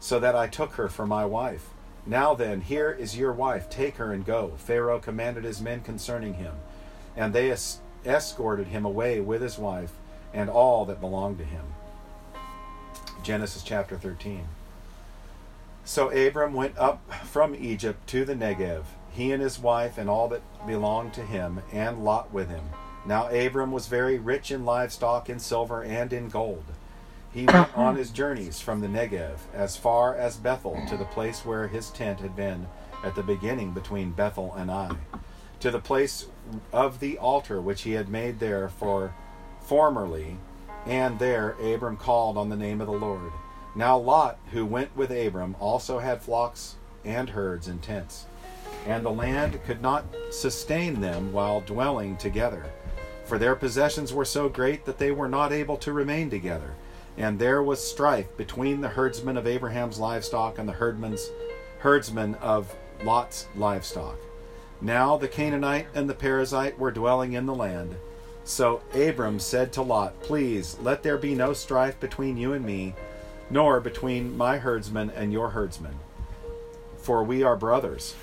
so 0.00 0.18
that 0.20 0.34
I 0.34 0.46
took 0.46 0.72
her 0.72 0.88
for 0.88 1.06
my 1.06 1.24
wife? 1.24 1.70
Now 2.06 2.34
then, 2.34 2.60
here 2.60 2.90
is 2.90 3.16
your 3.16 3.32
wife. 3.32 3.68
Take 3.68 3.96
her 3.96 4.12
and 4.12 4.24
go. 4.24 4.52
Pharaoh 4.58 5.00
commanded 5.00 5.44
his 5.44 5.60
men 5.60 5.80
concerning 5.80 6.34
him, 6.34 6.54
and 7.16 7.32
they 7.32 7.50
es- 7.50 7.80
escorted 8.04 8.68
him 8.68 8.84
away 8.84 9.20
with 9.20 9.42
his 9.42 9.58
wife 9.58 9.92
and 10.32 10.48
all 10.48 10.84
that 10.84 11.00
belonged 11.00 11.38
to 11.38 11.44
him. 11.44 11.64
Genesis 13.22 13.62
chapter 13.62 13.96
13. 13.96 14.46
So 15.84 16.10
Abram 16.10 16.52
went 16.52 16.78
up 16.78 17.00
from 17.24 17.54
Egypt 17.54 18.06
to 18.08 18.24
the 18.24 18.34
Negev, 18.34 18.84
he 19.10 19.32
and 19.32 19.42
his 19.42 19.58
wife 19.58 19.98
and 19.98 20.10
all 20.10 20.28
that 20.28 20.42
belonged 20.66 21.14
to 21.14 21.22
him, 21.22 21.60
and 21.72 22.04
Lot 22.04 22.32
with 22.32 22.48
him. 22.48 22.64
Now 23.06 23.28
Abram 23.28 23.72
was 23.72 23.86
very 23.86 24.18
rich 24.18 24.50
in 24.50 24.64
livestock, 24.64 25.30
in 25.30 25.38
silver, 25.38 25.82
and 25.82 26.12
in 26.12 26.28
gold. 26.28 26.64
He 27.32 27.44
went 27.44 27.76
on 27.76 27.96
his 27.96 28.10
journeys 28.10 28.60
from 28.60 28.80
the 28.80 28.88
Negev 28.88 29.38
as 29.52 29.76
far 29.76 30.14
as 30.14 30.36
Bethel 30.36 30.80
to 30.88 30.96
the 30.96 31.04
place 31.04 31.44
where 31.44 31.68
his 31.68 31.90
tent 31.90 32.20
had 32.20 32.34
been 32.34 32.66
at 33.04 33.14
the 33.14 33.22
beginning 33.22 33.72
between 33.72 34.12
Bethel 34.12 34.54
and 34.54 34.70
Ai, 34.70 34.96
to 35.60 35.70
the 35.70 35.78
place 35.78 36.26
of 36.72 37.00
the 37.00 37.18
altar 37.18 37.60
which 37.60 37.82
he 37.82 37.92
had 37.92 38.08
made 38.08 38.40
there 38.40 38.68
for 38.68 39.14
formerly 39.60 40.38
and 40.86 41.18
there 41.18 41.50
Abram 41.60 41.96
called 41.96 42.38
on 42.38 42.48
the 42.48 42.56
name 42.56 42.80
of 42.80 42.86
the 42.86 42.92
Lord. 42.92 43.32
Now 43.74 43.98
Lot, 43.98 44.38
who 44.52 44.64
went 44.64 44.96
with 44.96 45.10
Abram, 45.10 45.56
also 45.60 45.98
had 45.98 46.22
flocks 46.22 46.76
and 47.04 47.30
herds 47.30 47.68
and 47.68 47.82
tents. 47.82 48.26
And 48.86 49.04
the 49.04 49.10
land 49.10 49.62
could 49.64 49.82
not 49.82 50.04
sustain 50.30 51.00
them 51.00 51.32
while 51.32 51.60
dwelling 51.60 52.16
together, 52.16 52.66
for 53.24 53.38
their 53.38 53.56
possessions 53.56 54.12
were 54.12 54.24
so 54.24 54.48
great 54.48 54.84
that 54.84 54.98
they 54.98 55.10
were 55.10 55.28
not 55.28 55.52
able 55.52 55.76
to 55.78 55.92
remain 55.92 56.30
together. 56.30 56.74
And 57.16 57.38
there 57.38 57.62
was 57.62 57.82
strife 57.82 58.36
between 58.36 58.80
the 58.80 58.88
herdsmen 58.88 59.36
of 59.36 59.46
Abraham's 59.46 59.98
livestock 59.98 60.58
and 60.58 60.68
the 60.68 60.74
herdmen's, 60.74 61.30
herdsmen 61.78 62.34
of 62.36 62.74
Lot's 63.02 63.46
livestock. 63.56 64.18
Now 64.80 65.16
the 65.16 65.28
Canaanite 65.28 65.86
and 65.94 66.08
the 66.08 66.14
Perizzite 66.14 66.78
were 66.78 66.90
dwelling 66.90 67.32
in 67.32 67.46
the 67.46 67.54
land. 67.54 67.96
So 68.44 68.82
Abram 68.94 69.40
said 69.40 69.72
to 69.72 69.82
Lot, 69.82 70.20
Please 70.22 70.78
let 70.80 71.02
there 71.02 71.18
be 71.18 71.34
no 71.34 71.52
strife 71.52 71.98
between 71.98 72.36
you 72.36 72.52
and 72.52 72.64
me, 72.64 72.94
nor 73.50 73.80
between 73.80 74.36
my 74.36 74.58
herdsmen 74.58 75.10
and 75.10 75.32
your 75.32 75.50
herdsmen, 75.50 75.98
for 76.96 77.24
we 77.24 77.42
are 77.42 77.56
brothers. 77.56 78.14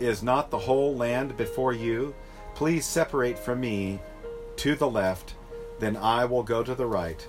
Is 0.00 0.22
not 0.22 0.50
the 0.50 0.58
whole 0.58 0.94
land 0.94 1.36
before 1.36 1.72
you? 1.72 2.14
Please 2.54 2.84
separate 2.84 3.38
from 3.38 3.60
me 3.60 4.00
to 4.56 4.74
the 4.74 4.90
left, 4.90 5.34
then 5.84 5.96
I 5.96 6.24
will 6.24 6.42
go 6.42 6.62
to 6.62 6.74
the 6.74 6.86
right. 6.86 7.26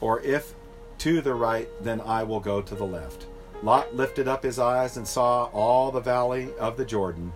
Or 0.00 0.20
if 0.20 0.54
to 0.98 1.20
the 1.20 1.34
right, 1.34 1.68
then 1.80 2.00
I 2.00 2.22
will 2.24 2.40
go 2.40 2.60
to 2.60 2.74
the 2.74 2.84
left. 2.84 3.26
Lot 3.62 3.94
lifted 3.94 4.26
up 4.26 4.42
his 4.42 4.58
eyes 4.58 4.96
and 4.96 5.06
saw 5.06 5.44
all 5.52 5.90
the 5.90 6.00
valley 6.00 6.48
of 6.58 6.76
the 6.76 6.84
Jordan, 6.84 7.32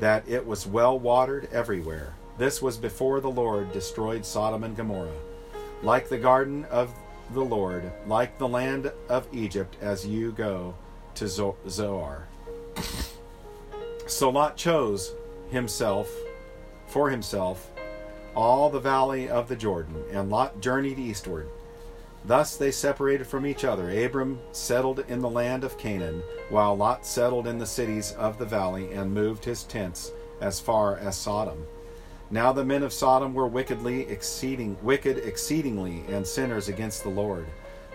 that 0.00 0.28
it 0.28 0.46
was 0.46 0.66
well 0.66 0.98
watered 0.98 1.48
everywhere 1.52 2.14
this 2.40 2.62
was 2.62 2.78
before 2.78 3.20
the 3.20 3.30
Lord 3.30 3.70
destroyed 3.70 4.24
Sodom 4.24 4.64
and 4.64 4.74
Gomorrah. 4.74 5.10
Like 5.82 6.08
the 6.08 6.16
garden 6.16 6.64
of 6.70 6.90
the 7.34 7.44
Lord, 7.44 7.92
like 8.06 8.38
the 8.38 8.48
land 8.48 8.90
of 9.10 9.28
Egypt, 9.30 9.76
as 9.82 10.06
you 10.06 10.32
go 10.32 10.74
to 11.16 11.28
Zo- 11.28 11.58
Zoar. 11.68 12.28
So 14.06 14.30
Lot 14.30 14.56
chose 14.56 15.12
himself 15.50 16.10
for 16.86 17.10
himself 17.10 17.70
all 18.34 18.70
the 18.70 18.80
valley 18.80 19.28
of 19.28 19.48
the 19.48 19.56
Jordan, 19.56 20.02
and 20.10 20.30
Lot 20.30 20.60
journeyed 20.60 20.98
eastward. 20.98 21.48
Thus 22.24 22.56
they 22.56 22.70
separated 22.70 23.26
from 23.26 23.46
each 23.46 23.64
other. 23.64 23.90
Abram 23.90 24.40
settled 24.52 25.04
in 25.08 25.20
the 25.20 25.30
land 25.30 25.64
of 25.64 25.78
Canaan, 25.78 26.22
while 26.50 26.76
Lot 26.76 27.06
settled 27.06 27.46
in 27.46 27.58
the 27.58 27.66
cities 27.66 28.12
of 28.12 28.38
the 28.38 28.44
valley 28.44 28.92
and 28.92 29.14
moved 29.14 29.44
his 29.44 29.64
tents 29.64 30.12
as 30.40 30.60
far 30.60 30.96
as 30.96 31.16
Sodom. 31.16 31.66
Now 32.30 32.52
the 32.52 32.64
men 32.64 32.82
of 32.82 32.92
Sodom 32.92 33.34
were 33.34 33.48
wickedly 33.48 34.02
exceeding 34.08 34.76
wicked 34.82 35.18
exceedingly 35.18 36.04
and 36.08 36.26
sinners 36.26 36.68
against 36.68 37.02
the 37.02 37.08
Lord. 37.08 37.46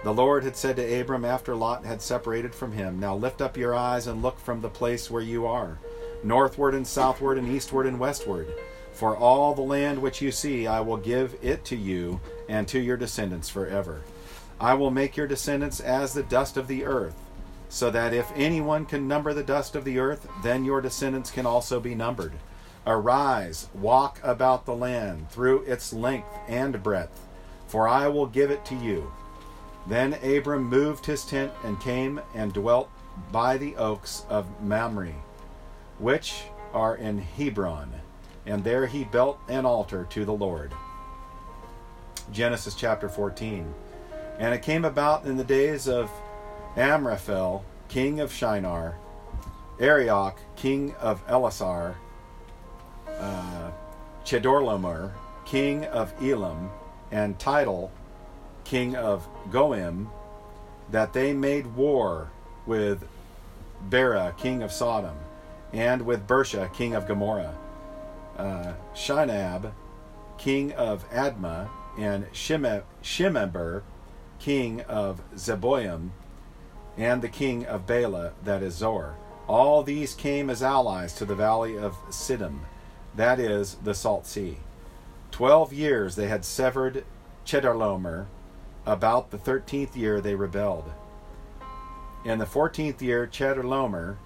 The 0.04 0.14
Lord 0.14 0.44
had 0.44 0.56
said 0.58 0.76
to 0.76 1.02
Abram 1.02 1.24
after 1.24 1.56
Lot 1.56 1.86
had 1.86 2.02
separated 2.02 2.54
from 2.54 2.72
him, 2.72 3.00
Now 3.00 3.16
lift 3.16 3.42
up 3.42 3.58
your 3.58 3.74
eyes 3.74 4.08
and 4.08 4.22
look 4.22 4.38
from 4.38 4.62
the 4.62 4.70
place 4.70 5.10
where 5.10 5.22
you 5.22 5.48
are, 5.48 5.80
northward 6.24 6.76
and 6.76 6.86
southward 6.86 7.38
and 7.38 7.48
eastward 7.48 7.88
and 7.88 8.00
westward. 8.00 8.48
For 8.96 9.18
all 9.18 9.54
the 9.54 9.62
land 9.62 10.02
which 10.02 10.22
you 10.22 10.32
see, 10.32 10.68
I 10.68 10.80
will 10.80 10.96
give 10.96 11.36
it 11.42 11.66
to 11.66 11.76
you 11.76 12.22
and 12.48 12.66
to 12.70 12.80
your 12.80 12.96
descendants 12.96 13.50
forever. 13.50 14.02
I 14.58 14.74
will 14.76 14.90
make 14.90 15.18
your 15.18 15.28
descendants 15.28 15.82
as 15.82 16.14
the 16.14 16.24
dust 16.24 16.56
of 16.56 16.70
the 16.70 16.86
earth, 16.86 17.16
so 17.68 17.92
that 17.92 18.14
if 18.14 18.32
anyone 18.38 18.86
can 18.86 19.06
number 19.06 19.34
the 19.34 19.44
dust 19.44 19.76
of 19.76 19.84
the 19.84 20.00
earth, 20.00 20.30
then 20.44 20.64
your 20.64 20.80
descendants 20.80 21.30
can 21.30 21.46
also 21.46 21.82
be 21.82 21.94
numbered. 21.94 22.32
Arise, 22.88 23.68
walk 23.74 24.22
about 24.24 24.66
the 24.66 24.76
land 24.76 25.30
through 25.30 25.64
its 25.64 25.92
length 25.92 26.30
and 26.48 26.82
breadth, 26.82 27.20
for 27.68 27.90
I 27.90 28.08
will 28.08 28.28
give 28.28 28.50
it 28.50 28.64
to 28.68 28.76
you. 28.76 29.12
Then 29.88 30.14
Abram 30.24 30.64
moved 30.64 31.06
his 31.06 31.26
tent 31.26 31.52
and 31.66 31.82
came 31.82 32.22
and 32.34 32.54
dwelt 32.54 32.90
by 33.30 33.58
the 33.58 33.76
oaks 33.76 34.24
of 34.30 34.62
Mamre, 34.62 35.16
which 36.00 36.44
are 36.74 36.96
in 36.96 37.18
Hebron, 37.18 37.92
and 38.46 38.64
there 38.64 38.86
he 38.86 39.04
built 39.04 39.40
an 39.48 39.66
altar 39.66 40.06
to 40.12 40.26
the 40.26 40.34
Lord. 40.34 40.72
Genesis 42.32 42.76
chapter 42.76 43.10
14. 43.10 43.74
And 44.40 44.54
it 44.54 44.62
came 44.62 44.86
about 44.86 45.26
in 45.26 45.38
the 45.38 45.44
days 45.44 45.88
of 45.88 46.12
Amraphel, 46.76 47.64
king 47.88 48.20
of 48.20 48.32
Shinar, 48.32 48.96
Arioch, 49.80 50.38
king 50.56 50.94
of 51.00 51.26
Elasar, 51.28 51.96
uh, 53.20 53.72
Chedorlaomer, 54.26 55.12
king 55.46 55.86
of 55.86 56.14
Elam, 56.22 56.70
and 57.12 57.38
Tidal, 57.40 57.92
king 58.64 58.96
of 58.96 59.28
Goiim, 59.52 60.08
that 60.92 61.14
they 61.14 61.34
made 61.34 61.68
war 61.76 62.30
with 62.66 63.08
Bera, 63.90 64.34
king 64.38 64.64
of 64.64 64.72
Sodom, 64.72 65.16
and 65.72 66.02
with 66.02 66.28
Birsha, 66.28 66.74
king 66.74 66.96
of 66.96 67.08
Gomorrah, 67.08 67.56
uh, 68.38 68.74
Shinab, 68.94 69.72
king 70.38 70.74
of 70.74 71.10
Admah, 71.12 71.70
and 71.98 72.26
Shemeber, 72.32 73.84
king 74.40 74.82
of 74.82 75.22
Zeboim, 75.36 76.10
and 76.98 77.22
the 77.22 77.30
king 77.30 77.66
of 77.66 77.88
Bela, 77.88 78.34
that 78.44 78.62
is 78.62 78.76
Zoar. 78.76 79.16
All 79.48 79.84
these 79.84 80.14
came 80.14 80.50
as 80.50 80.64
allies 80.64 81.14
to 81.16 81.26
the 81.26 81.36
valley 81.36 81.78
of 81.78 81.96
Siddim, 82.10 82.62
that 83.16 83.40
is, 83.40 83.76
the 83.76 83.94
Salt 83.94 84.26
Sea. 84.26 84.58
Twelve 85.32 85.72
years 85.72 86.16
they 86.16 86.28
had 86.28 86.46
severed 86.46 87.06
Chedorlaomer. 87.46 88.26
About 88.86 89.32
the 89.32 89.38
thirteenth 89.38 89.98
year 89.98 90.22
they 90.22 90.36
rebelled. 90.36 90.92
In 92.24 92.40
the 92.40 92.46
fourteenth 92.46 93.02
year, 93.02 93.26
Chedorlaomer 93.26 94.18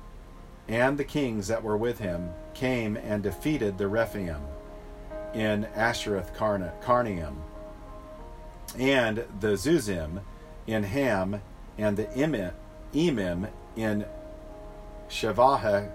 and 0.67 0.97
the 0.97 1.03
kings 1.03 1.47
that 1.47 1.63
were 1.63 1.77
with 1.77 1.99
him 1.99 2.31
came 2.59 2.97
and 2.97 3.23
defeated 3.23 3.77
the 3.77 3.87
Rephaim 3.87 4.41
in 5.33 5.65
Ashteroth 5.75 6.35
Karnaim, 6.35 7.35
and 8.77 9.23
the 9.39 9.53
Zuzim 9.55 10.19
in 10.67 10.83
Ham, 10.83 11.41
and 11.77 11.95
the 11.95 12.05
Emim 12.93 13.49
in 13.77 14.05
Shaveh 15.09 15.89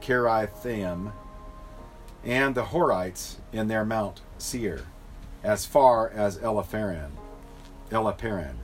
Kiriathaim, 0.00 1.12
and 2.24 2.54
the 2.56 2.64
Horites 2.64 3.36
in 3.52 3.68
their 3.68 3.84
Mount 3.84 4.20
Seir, 4.36 4.86
as 5.44 5.64
far 5.64 6.10
as 6.10 6.38
Elapharan, 6.38 7.12
Elaparan 7.90 8.56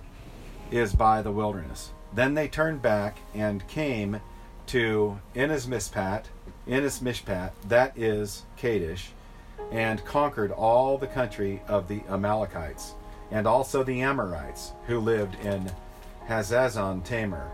is 0.73 0.95
by 0.95 1.23
the 1.23 1.31
wilderness. 1.31 1.93
Then 2.13 2.35
they 2.35 2.49
turned 2.49 2.83
back 2.83 3.19
and 3.35 3.67
came 3.69 4.21
to 4.67 5.21
Innis 5.35 5.67
Mishpat, 5.67 6.25
Innis 6.67 7.01
Mishpat, 7.01 7.53
that 7.69 7.97
is 7.97 8.43
Kadesh, 8.57 9.11
and 9.71 10.05
conquered 10.05 10.51
all 10.51 10.99
the 10.99 11.07
country 11.07 11.63
of 11.69 11.89
the 11.89 12.03
Amalekites, 12.09 12.95
and 13.31 13.47
also 13.47 13.83
the 13.83 14.03
Amorites 14.03 14.73
who 14.87 14.99
lived 14.99 15.37
in 15.45 15.71
Hazazon 16.29 17.05
Tamar, 17.05 17.51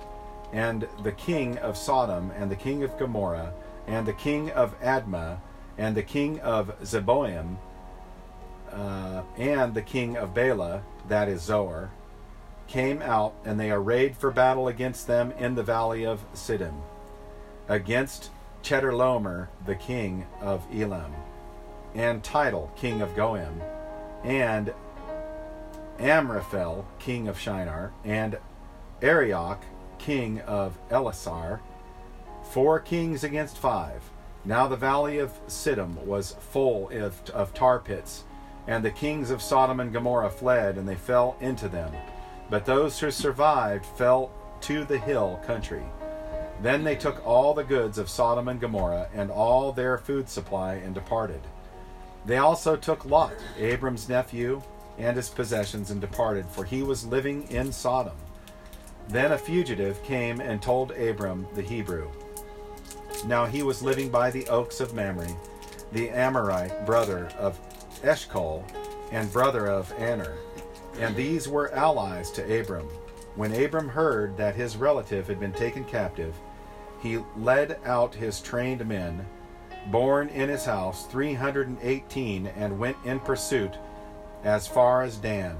and 0.52 0.86
the 1.02 1.12
king 1.12 1.58
of 1.58 1.76
Sodom, 1.76 2.30
and 2.36 2.50
the 2.50 2.56
king 2.56 2.82
of 2.82 2.98
Gomorrah, 2.98 3.52
and 3.86 4.06
the 4.06 4.12
king 4.12 4.50
of 4.52 4.78
Admah, 4.80 5.38
and 5.78 5.96
the 5.96 6.02
king 6.02 6.40
of 6.40 6.78
Zeboim, 6.82 7.56
uh, 8.70 9.22
and 9.36 9.74
the 9.74 9.82
king 9.82 10.16
of 10.16 10.34
Bela, 10.34 10.82
that 11.08 11.28
is 11.28 11.42
Zoar, 11.42 11.90
came 12.68 13.02
out, 13.02 13.34
and 13.44 13.60
they 13.60 13.70
arrayed 13.70 14.16
for 14.16 14.30
battle 14.30 14.68
against 14.68 15.06
them 15.06 15.32
in 15.32 15.54
the 15.54 15.62
valley 15.62 16.06
of 16.06 16.24
Siddim, 16.32 16.74
against 17.72 18.28
Chedorlaomer, 18.62 19.48
the 19.64 19.74
king 19.74 20.26
of 20.42 20.62
Elam, 20.70 21.14
and 21.94 22.22
Tidal, 22.22 22.70
king 22.76 23.00
of 23.00 23.16
Goiim, 23.16 23.62
and 24.22 24.74
Amraphel, 25.98 26.86
king 26.98 27.28
of 27.28 27.38
Shinar, 27.38 27.92
and 28.04 28.36
Arioch, 29.00 29.62
king 29.98 30.42
of 30.42 30.76
Elasar, 30.90 31.60
four 32.42 32.78
kings 32.78 33.24
against 33.24 33.56
five. 33.56 34.02
Now 34.44 34.68
the 34.68 34.76
valley 34.76 35.18
of 35.18 35.32
Siddim 35.46 36.04
was 36.04 36.36
full 36.50 36.90
of, 36.90 37.22
of 37.30 37.54
tar 37.54 37.78
pits, 37.78 38.24
and 38.66 38.84
the 38.84 38.90
kings 38.90 39.30
of 39.30 39.40
Sodom 39.40 39.80
and 39.80 39.94
Gomorrah 39.94 40.28
fled, 40.28 40.76
and 40.76 40.86
they 40.86 40.94
fell 40.94 41.36
into 41.40 41.70
them. 41.70 41.90
But 42.50 42.66
those 42.66 42.98
who 43.00 43.10
survived 43.10 43.86
fell 43.86 44.30
to 44.60 44.84
the 44.84 44.98
hill 44.98 45.40
country. 45.46 45.84
Then 46.60 46.84
they 46.84 46.96
took 46.96 47.24
all 47.26 47.54
the 47.54 47.64
goods 47.64 47.98
of 47.98 48.08
Sodom 48.08 48.48
and 48.48 48.60
Gomorrah 48.60 49.08
and 49.14 49.30
all 49.30 49.72
their 49.72 49.98
food 49.98 50.28
supply 50.28 50.74
and 50.74 50.94
departed. 50.94 51.40
They 52.24 52.38
also 52.38 52.76
took 52.76 53.04
Lot, 53.04 53.34
Abram's 53.58 54.08
nephew, 54.08 54.62
and 54.98 55.16
his 55.16 55.28
possessions 55.28 55.90
and 55.90 56.00
departed, 56.00 56.46
for 56.46 56.64
he 56.64 56.82
was 56.82 57.06
living 57.06 57.48
in 57.50 57.72
Sodom. 57.72 58.16
Then 59.08 59.32
a 59.32 59.38
fugitive 59.38 60.02
came 60.04 60.40
and 60.40 60.62
told 60.62 60.92
Abram 60.92 61.46
the 61.54 61.62
Hebrew. 61.62 62.10
Now 63.26 63.46
he 63.46 63.62
was 63.62 63.82
living 63.82 64.10
by 64.10 64.30
the 64.30 64.46
oaks 64.48 64.80
of 64.80 64.94
Mamre, 64.94 65.26
the 65.92 66.10
Amorite 66.10 66.86
brother 66.86 67.28
of 67.38 67.58
Eshcol 68.02 68.64
and 69.10 69.32
brother 69.32 69.66
of 69.66 69.92
Aner, 69.98 70.34
and 70.98 71.14
these 71.14 71.48
were 71.48 71.72
allies 71.74 72.30
to 72.32 72.60
Abram. 72.60 72.88
When 73.34 73.52
Abram 73.52 73.88
heard 73.88 74.36
that 74.36 74.56
his 74.56 74.76
relative 74.76 75.26
had 75.26 75.40
been 75.40 75.52
taken 75.52 75.84
captive, 75.84 76.34
he 77.00 77.18
led 77.36 77.78
out 77.84 78.14
his 78.14 78.40
trained 78.40 78.86
men, 78.86 79.26
born 79.90 80.28
in 80.28 80.48
his 80.48 80.66
house, 80.66 81.06
318, 81.06 82.46
and 82.46 82.78
went 82.78 82.96
in 83.04 83.20
pursuit 83.20 83.76
as 84.44 84.66
far 84.66 85.02
as 85.02 85.16
Dan. 85.16 85.56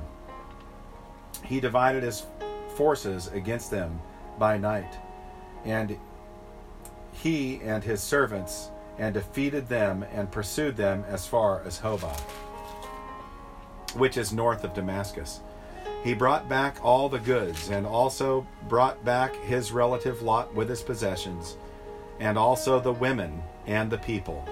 He 1.45 1.61
divided 1.61 2.02
his 2.02 2.26
forces 2.76 3.29
against 3.29 3.71
them 3.71 4.00
by 4.38 4.59
night, 4.59 4.99
and 5.64 5.99
he 7.12 7.61
and 7.62 7.83
his 7.83 8.02
servants, 8.02 8.71
and 8.99 9.14
defeated 9.14 9.69
them 9.69 10.05
and 10.12 10.31
pursued 10.31 10.76
them 10.76 11.05
as 11.09 11.26
far 11.26 11.62
as 11.62 11.81
Hobah, 11.81 12.21
which 13.95 14.19
is 14.19 14.33
north 14.33 14.62
of 14.62 14.75
Damascus. 14.75 15.41
He 16.02 16.14
brought 16.14 16.49
back 16.49 16.78
all 16.82 17.09
the 17.09 17.18
goods, 17.18 17.71
and 17.71 17.87
also 17.87 18.47
brought 18.68 19.04
back 19.04 19.37
his 19.37 19.71
relative 19.71 20.23
Lot 20.23 20.52
with 20.54 20.68
his 20.68 20.82
possessions, 20.82 21.56
and 22.18 22.37
also 22.37 22.80
the 22.80 22.92
women 22.92 23.42
and 23.66 23.90
the 23.90 23.99
people. 23.99 24.44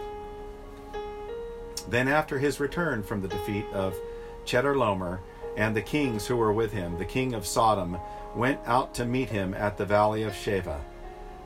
Then, 1.89 2.07
after 2.07 2.39
his 2.39 2.61
return 2.61 3.03
from 3.03 3.21
the 3.21 3.29
defeat 3.29 3.67
of 3.73 3.97
Chedorlaomer 4.45 5.19
and 5.57 5.75
the 5.75 5.83
kings 5.83 6.27
who 6.27 6.37
were 6.37 6.53
with 6.53 6.73
him, 6.73 6.99
the 6.99 7.05
king 7.05 7.35
of 7.35 7.47
Sodom 7.47 7.99
went 8.37 8.61
out 8.65 8.95
to 8.95 9.05
meet 9.05 9.31
him 9.31 9.55
at 9.55 9.77
the 9.77 9.85
valley 9.85 10.23
of 10.23 10.35
Shaveh, 10.35 10.81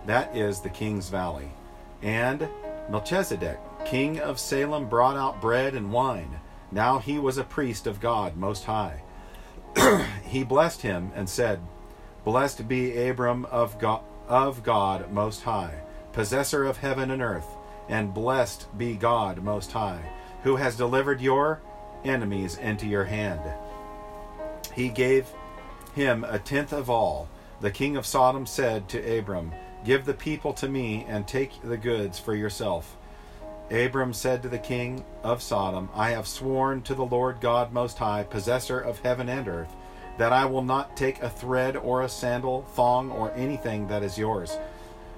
that 0.07 0.37
is 0.37 0.61
the 0.61 0.69
king's 0.69 1.09
valley. 1.09 1.51
And 2.03 2.47
Melchizedek, 2.91 3.59
king 3.87 4.21
of 4.21 4.39
Salem, 4.39 4.87
brought 4.87 5.17
out 5.17 5.41
bread 5.41 5.75
and 5.75 5.91
wine. 5.91 6.41
Now 6.71 6.99
he 6.99 7.19
was 7.19 7.39
a 7.39 7.45
priest 7.45 7.87
of 7.87 8.01
God 8.01 8.37
Most 8.37 8.65
High. 8.65 9.01
he 10.25 10.45
blessed 10.45 10.83
him 10.83 11.11
and 11.15 11.29
said, 11.29 11.61
Blessed 12.25 12.69
be 12.69 13.09
Abram 13.09 13.45
of 13.47 13.79
God, 13.79 14.03
of 14.29 14.63
God 14.63 15.13
Most 15.13 15.43
High, 15.43 15.83
possessor 16.13 16.65
of 16.65 16.79
heaven 16.79 17.11
and 17.11 17.21
earth, 17.21 17.49
and 17.89 18.15
blessed 18.15 18.77
be 18.79 18.95
God 18.95 19.43
Most 19.43 19.73
High, 19.73 20.01
who 20.43 20.57
has 20.57 20.77
delivered 20.77 21.21
your 21.21 21.61
enemies 22.05 22.57
into 22.57 22.87
your 22.87 23.05
hand. 23.05 23.41
He 24.75 24.89
gave 24.89 25.27
him 25.95 26.25
a 26.25 26.39
tenth 26.39 26.73
of 26.73 26.91
all. 26.91 27.29
The 27.61 27.71
king 27.71 27.97
of 27.97 28.07
Sodom 28.07 28.47
said 28.47 28.89
to 28.91 29.19
Abram, 29.19 29.53
Give 29.85 30.05
the 30.05 30.15
people 30.15 30.53
to 30.55 30.69
me 30.69 31.05
and 31.09 31.29
take 31.29 31.53
the 31.63 31.77
goods 31.77 32.19
for 32.19 32.35
yourself. 32.35 32.97
Abram 33.71 34.13
said 34.13 34.43
to 34.43 34.49
the 34.49 34.59
king 34.59 35.05
of 35.23 35.43
Sodom, 35.43 35.89
I 35.95 36.11
have 36.11 36.27
sworn 36.27 36.83
to 36.83 36.95
the 36.95 37.05
Lord 37.05 37.41
God 37.41 37.73
Most 37.73 37.99
High, 37.99 38.23
possessor 38.25 38.79
of 38.79 39.01
heaven 39.01 39.29
and 39.29 39.49
earth, 39.49 39.75
that 40.19 40.33
I 40.33 40.45
will 40.45 40.63
not 40.63 40.97
take 40.97 41.23
a 41.23 41.31
thread 41.31 41.77
or 41.77 42.03
a 42.03 42.09
sandal, 42.09 42.63
thong, 42.75 43.11
or 43.11 43.33
anything 43.33 43.89
that 43.89 44.03
is 44.03 44.19
yours. 44.19 44.59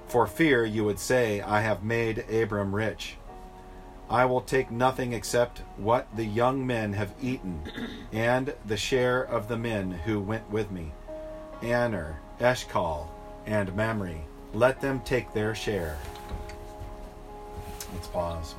For 0.07 0.25
fear 0.25 0.63
you 0.63 0.85
would 0.85 0.99
say, 0.99 1.41
I 1.41 1.61
have 1.61 1.83
made 1.83 2.19
Abram 2.29 2.73
rich. 2.73 3.17
I 4.09 4.23
will 4.23 4.41
take 4.41 4.71
nothing 4.71 5.11
except 5.11 5.59
what 5.75 6.07
the 6.15 6.25
young 6.25 6.65
men 6.65 6.93
have 6.93 7.13
eaten, 7.21 7.61
and 8.13 8.53
the 8.65 8.77
share 8.77 9.21
of 9.21 9.49
the 9.49 9.57
men 9.57 9.91
who 9.91 10.21
went 10.21 10.49
with 10.49 10.71
me. 10.71 10.93
Aner, 11.61 12.19
Eshcol, 12.39 13.09
and 13.45 13.75
Mamre. 13.75 14.21
Let 14.53 14.79
them 14.79 15.01
take 15.01 15.33
their 15.33 15.53
share. 15.53 15.97
Let's 17.97 18.09
pause. 18.09 18.53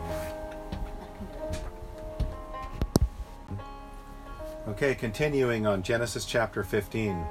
Okay, 4.66 4.96
continuing 4.96 5.64
on 5.64 5.84
Genesis 5.84 6.24
chapter 6.24 6.64
15. 6.64 7.24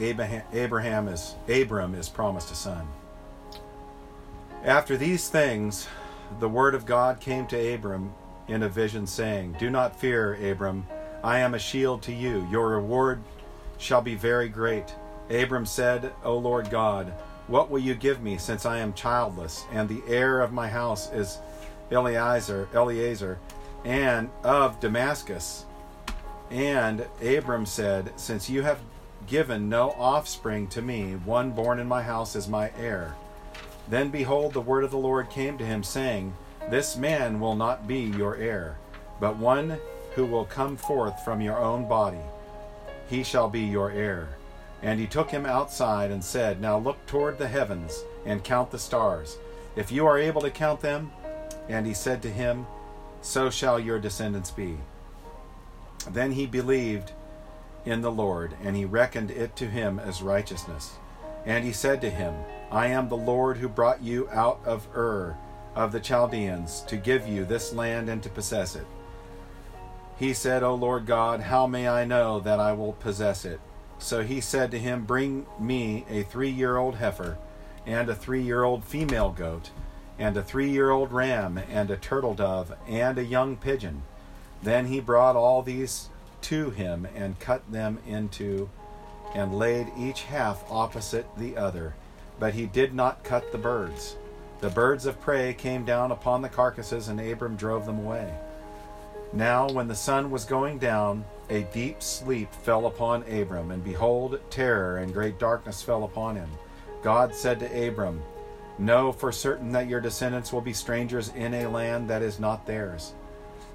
Abraham, 0.00 0.42
Abraham 0.52 1.06
is 1.06 1.36
Abram 1.48 1.94
is 1.94 2.08
promised 2.08 2.50
a 2.50 2.56
son. 2.56 2.88
After 4.64 4.96
these 4.96 5.28
things, 5.28 5.86
the 6.40 6.48
word 6.48 6.74
of 6.74 6.84
God 6.84 7.20
came 7.20 7.46
to 7.46 7.74
Abram 7.74 8.12
in 8.48 8.64
a 8.64 8.68
vision, 8.68 9.06
saying, 9.06 9.54
Do 9.60 9.70
not 9.70 9.94
fear, 9.94 10.34
Abram. 10.50 10.84
I 11.22 11.38
am 11.38 11.54
a 11.54 11.60
shield 11.60 12.02
to 12.02 12.12
you. 12.12 12.44
Your 12.50 12.70
reward 12.70 13.22
shall 13.78 14.02
be 14.02 14.16
very 14.16 14.48
great. 14.48 14.92
Abram 15.30 15.64
said, 15.64 16.12
O 16.24 16.36
Lord 16.36 16.70
God, 16.70 17.12
what 17.48 17.70
will 17.70 17.78
you 17.78 17.94
give 17.94 18.22
me, 18.22 18.38
since 18.38 18.66
I 18.66 18.78
am 18.78 18.92
childless, 18.92 19.64
and 19.72 19.88
the 19.88 20.02
heir 20.08 20.40
of 20.40 20.52
my 20.52 20.68
house 20.68 21.12
is 21.12 21.38
Eliezer, 21.90 22.68
Eliezer, 22.74 23.38
and 23.84 24.30
of 24.42 24.80
Damascus? 24.80 25.64
And 26.50 27.06
Abram 27.22 27.66
said, 27.66 28.12
Since 28.16 28.50
you 28.50 28.62
have 28.62 28.80
given 29.26 29.68
no 29.68 29.90
offspring 29.92 30.66
to 30.68 30.82
me, 30.82 31.14
one 31.24 31.50
born 31.50 31.78
in 31.78 31.86
my 31.86 32.02
house 32.02 32.36
is 32.36 32.48
my 32.48 32.72
heir. 32.78 33.14
Then 33.88 34.10
behold, 34.10 34.52
the 34.52 34.60
word 34.60 34.84
of 34.84 34.90
the 34.90 34.96
Lord 34.96 35.30
came 35.30 35.58
to 35.58 35.66
him, 35.66 35.82
saying, 35.82 36.34
This 36.70 36.96
man 36.96 37.38
will 37.38 37.54
not 37.54 37.86
be 37.86 38.00
your 38.00 38.36
heir, 38.36 38.76
but 39.20 39.36
one 39.36 39.78
who 40.14 40.26
will 40.26 40.44
come 40.44 40.76
forth 40.76 41.24
from 41.24 41.40
your 41.40 41.58
own 41.58 41.88
body. 41.88 42.24
He 43.08 43.22
shall 43.22 43.48
be 43.48 43.60
your 43.60 43.90
heir. 43.90 44.28
And 44.82 45.00
he 45.00 45.06
took 45.06 45.30
him 45.30 45.46
outside 45.46 46.10
and 46.10 46.22
said, 46.22 46.60
Now 46.60 46.78
look 46.78 47.04
toward 47.06 47.38
the 47.38 47.48
heavens 47.48 48.04
and 48.24 48.44
count 48.44 48.70
the 48.70 48.78
stars, 48.78 49.38
if 49.74 49.90
you 49.90 50.06
are 50.06 50.18
able 50.18 50.40
to 50.42 50.50
count 50.50 50.80
them. 50.80 51.10
And 51.68 51.86
he 51.86 51.94
said 51.94 52.22
to 52.22 52.30
him, 52.30 52.66
So 53.22 53.50
shall 53.50 53.80
your 53.80 53.98
descendants 53.98 54.50
be. 54.50 54.78
Then 56.10 56.32
he 56.32 56.46
believed 56.46 57.12
in 57.84 58.00
the 58.00 58.12
Lord, 58.12 58.54
and 58.62 58.76
he 58.76 58.84
reckoned 58.84 59.30
it 59.30 59.56
to 59.56 59.66
him 59.66 59.98
as 59.98 60.22
righteousness. 60.22 60.96
And 61.44 61.64
he 61.64 61.72
said 61.72 62.00
to 62.00 62.10
him, 62.10 62.34
I 62.70 62.88
am 62.88 63.08
the 63.08 63.16
Lord 63.16 63.58
who 63.58 63.68
brought 63.68 64.02
you 64.02 64.28
out 64.30 64.60
of 64.64 64.88
Ur 64.94 65.36
of 65.74 65.92
the 65.92 66.00
Chaldeans 66.00 66.80
to 66.82 66.96
give 66.96 67.28
you 67.28 67.44
this 67.44 67.72
land 67.72 68.08
and 68.08 68.22
to 68.22 68.28
possess 68.28 68.74
it. 68.74 68.86
He 70.18 70.32
said, 70.32 70.62
O 70.62 70.74
Lord 70.74 71.06
God, 71.06 71.40
how 71.40 71.66
may 71.66 71.86
I 71.86 72.04
know 72.04 72.40
that 72.40 72.58
I 72.58 72.72
will 72.72 72.94
possess 72.94 73.44
it? 73.44 73.60
So 73.98 74.22
he 74.22 74.40
said 74.40 74.70
to 74.70 74.78
him, 74.78 75.04
Bring 75.04 75.46
me 75.58 76.04
a 76.08 76.22
three 76.22 76.50
year 76.50 76.76
old 76.76 76.96
heifer, 76.96 77.38
and 77.86 78.08
a 78.08 78.14
three 78.14 78.42
year 78.42 78.62
old 78.62 78.84
female 78.84 79.30
goat, 79.30 79.70
and 80.18 80.36
a 80.36 80.42
three 80.42 80.70
year 80.70 80.90
old 80.90 81.12
ram, 81.12 81.58
and 81.70 81.90
a 81.90 81.96
turtle 81.96 82.34
dove, 82.34 82.72
and 82.88 83.18
a 83.18 83.24
young 83.24 83.56
pigeon. 83.56 84.02
Then 84.62 84.86
he 84.86 85.00
brought 85.00 85.36
all 85.36 85.62
these 85.62 86.08
to 86.42 86.70
him, 86.70 87.06
and 87.14 87.40
cut 87.40 87.70
them 87.70 87.98
into, 88.06 88.68
and 89.34 89.58
laid 89.58 89.88
each 89.98 90.22
half 90.24 90.64
opposite 90.70 91.26
the 91.36 91.56
other. 91.56 91.94
But 92.38 92.54
he 92.54 92.66
did 92.66 92.94
not 92.94 93.24
cut 93.24 93.50
the 93.50 93.58
birds. 93.58 94.16
The 94.60 94.70
birds 94.70 95.06
of 95.06 95.20
prey 95.20 95.54
came 95.54 95.84
down 95.84 96.12
upon 96.12 96.42
the 96.42 96.48
carcasses, 96.48 97.08
and 97.08 97.20
Abram 97.20 97.56
drove 97.56 97.86
them 97.86 97.98
away. 97.98 98.32
Now, 99.32 99.68
when 99.68 99.88
the 99.88 99.94
sun 99.94 100.30
was 100.30 100.44
going 100.44 100.78
down, 100.78 101.24
a 101.50 101.62
deep 101.72 102.02
sleep 102.02 102.52
fell 102.52 102.86
upon 102.86 103.22
Abram, 103.30 103.70
and 103.70 103.84
behold, 103.84 104.40
terror 104.50 104.98
and 104.98 105.12
great 105.12 105.38
darkness 105.38 105.82
fell 105.82 106.04
upon 106.04 106.36
him. 106.36 106.48
God 107.02 107.34
said 107.34 107.60
to 107.60 107.88
Abram, 107.88 108.22
Know 108.78 109.12
for 109.12 109.32
certain 109.32 109.72
that 109.72 109.88
your 109.88 110.00
descendants 110.00 110.52
will 110.52 110.60
be 110.60 110.72
strangers 110.72 111.32
in 111.34 111.54
a 111.54 111.68
land 111.68 112.08
that 112.10 112.22
is 112.22 112.38
not 112.38 112.66
theirs, 112.66 113.14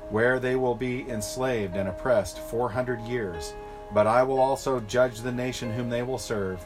where 0.10 0.40
they 0.40 0.56
will 0.56 0.76
be 0.76 1.10
enslaved 1.10 1.76
and 1.76 1.90
oppressed 1.90 2.40
four 2.40 2.70
hundred 2.70 3.02
years. 3.02 3.54
But 3.94 4.08
I 4.08 4.24
will 4.24 4.40
also 4.40 4.80
judge 4.82 5.20
the 5.20 5.32
nation 5.32 5.72
whom 5.72 5.90
they 5.90 6.04
will 6.04 6.20
serve, 6.20 6.64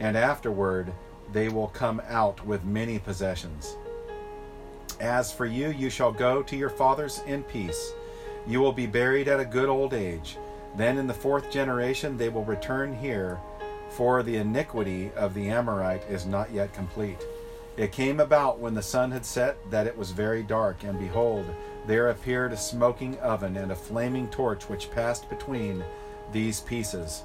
and 0.00 0.16
afterward 0.16 0.92
they 1.32 1.48
will 1.48 1.68
come 1.68 2.00
out 2.08 2.44
with 2.46 2.64
many 2.64 2.98
possessions. 2.98 3.76
As 5.00 5.32
for 5.32 5.46
you, 5.46 5.70
you 5.70 5.90
shall 5.90 6.12
go 6.12 6.42
to 6.42 6.56
your 6.56 6.70
fathers 6.70 7.22
in 7.26 7.42
peace. 7.42 7.92
You 8.46 8.60
will 8.60 8.72
be 8.72 8.86
buried 8.86 9.28
at 9.28 9.40
a 9.40 9.44
good 9.44 9.68
old 9.68 9.94
age. 9.94 10.36
Then 10.76 10.98
in 10.98 11.06
the 11.06 11.14
fourth 11.14 11.50
generation 11.50 12.16
they 12.16 12.28
will 12.28 12.44
return 12.44 12.94
here, 12.94 13.38
for 13.90 14.22
the 14.22 14.36
iniquity 14.36 15.10
of 15.16 15.34
the 15.34 15.50
Amorite 15.50 16.04
is 16.08 16.26
not 16.26 16.50
yet 16.50 16.72
complete. 16.72 17.22
It 17.76 17.92
came 17.92 18.20
about 18.20 18.58
when 18.58 18.74
the 18.74 18.82
sun 18.82 19.10
had 19.10 19.24
set 19.24 19.58
that 19.70 19.86
it 19.86 19.96
was 19.96 20.10
very 20.10 20.42
dark, 20.42 20.82
and 20.84 20.98
behold, 20.98 21.46
there 21.86 22.10
appeared 22.10 22.52
a 22.52 22.56
smoking 22.56 23.18
oven 23.20 23.56
and 23.56 23.72
a 23.72 23.76
flaming 23.76 24.28
torch 24.28 24.68
which 24.68 24.90
passed 24.90 25.28
between 25.28 25.84
these 26.32 26.60
pieces. 26.60 27.22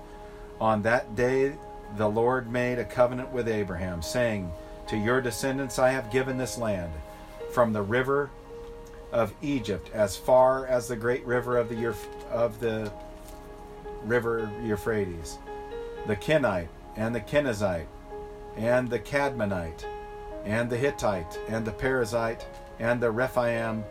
On 0.59 0.81
that 0.83 1.15
day 1.15 1.53
the 1.95 2.09
Lord 2.09 2.51
made 2.51 2.79
a 2.79 2.85
covenant 2.85 3.31
with 3.31 3.47
Abraham, 3.47 4.01
saying, 4.01 4.51
To 4.87 4.97
your 4.97 5.21
descendants 5.21 5.79
I 5.79 5.89
have 5.91 6.11
given 6.11 6.37
this 6.37 6.57
land, 6.57 6.91
from 7.51 7.71
the 7.71 7.81
river 7.81 8.29
of 9.11 9.33
Egypt 9.41 9.89
as 9.93 10.17
far 10.17 10.67
as 10.67 10.87
the 10.87 10.95
great 10.95 11.25
river 11.25 11.57
of 11.57 11.69
the 11.69 11.95
of 12.31 12.59
the 12.59 12.91
river 14.03 14.49
Euphrates, 14.63 15.37
the 16.05 16.15
Kenite 16.15 16.69
and 16.95 17.13
the 17.13 17.21
Kenizzite, 17.21 17.87
and 18.55 18.89
the 18.89 18.99
Cadmonite, 18.99 19.85
and 20.45 20.69
the 20.69 20.77
Hittite, 20.77 21.39
and 21.47 21.65
the 21.65 21.71
Perizzite, 21.71 22.43
and 22.79 22.99
the 22.99 23.11
Rephaim, 23.11 23.83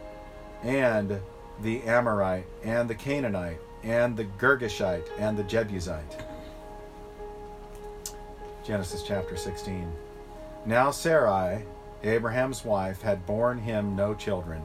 and 0.62 1.20
the 1.62 1.82
Amorite, 1.82 2.46
and 2.64 2.90
the 2.90 2.94
Canaanite, 2.94 3.60
and 3.82 4.16
the 4.16 4.24
Girgashite, 4.24 5.08
and 5.18 5.36
the 5.36 5.44
Jebusite. 5.44 6.24
Genesis 8.64 9.04
chapter 9.04 9.36
16. 9.36 9.90
Now 10.64 10.90
Sarai, 10.90 11.64
Abraham's 12.02 12.64
wife, 12.64 13.00
had 13.00 13.24
borne 13.24 13.58
him 13.58 13.94
no 13.94 14.12
children, 14.14 14.62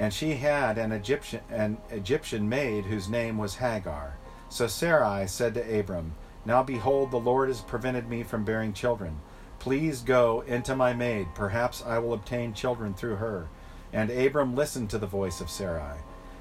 and 0.00 0.14
she 0.14 0.32
had 0.32 0.78
an 0.78 0.92
Egyptian 0.92 1.42
an 1.50 1.76
Egyptian 1.90 2.48
maid 2.48 2.86
whose 2.86 3.10
name 3.10 3.36
was 3.36 3.56
Hagar. 3.56 4.16
So 4.48 4.66
Sarai 4.66 5.26
said 5.28 5.52
to 5.54 5.78
Abram, 5.78 6.14
Now 6.46 6.62
behold, 6.62 7.10
the 7.10 7.18
Lord 7.18 7.48
has 7.48 7.60
prevented 7.60 8.08
me 8.08 8.22
from 8.22 8.42
bearing 8.42 8.72
children. 8.72 9.20
Please 9.58 10.00
go 10.00 10.40
into 10.46 10.74
my 10.74 10.94
maid, 10.94 11.28
perhaps 11.34 11.84
I 11.84 11.98
will 11.98 12.14
obtain 12.14 12.54
children 12.54 12.94
through 12.94 13.16
her. 13.16 13.48
And 13.92 14.10
Abram 14.10 14.56
listened 14.56 14.88
to 14.90 14.98
the 14.98 15.06
voice 15.06 15.42
of 15.42 15.50
Sarai. 15.50 15.98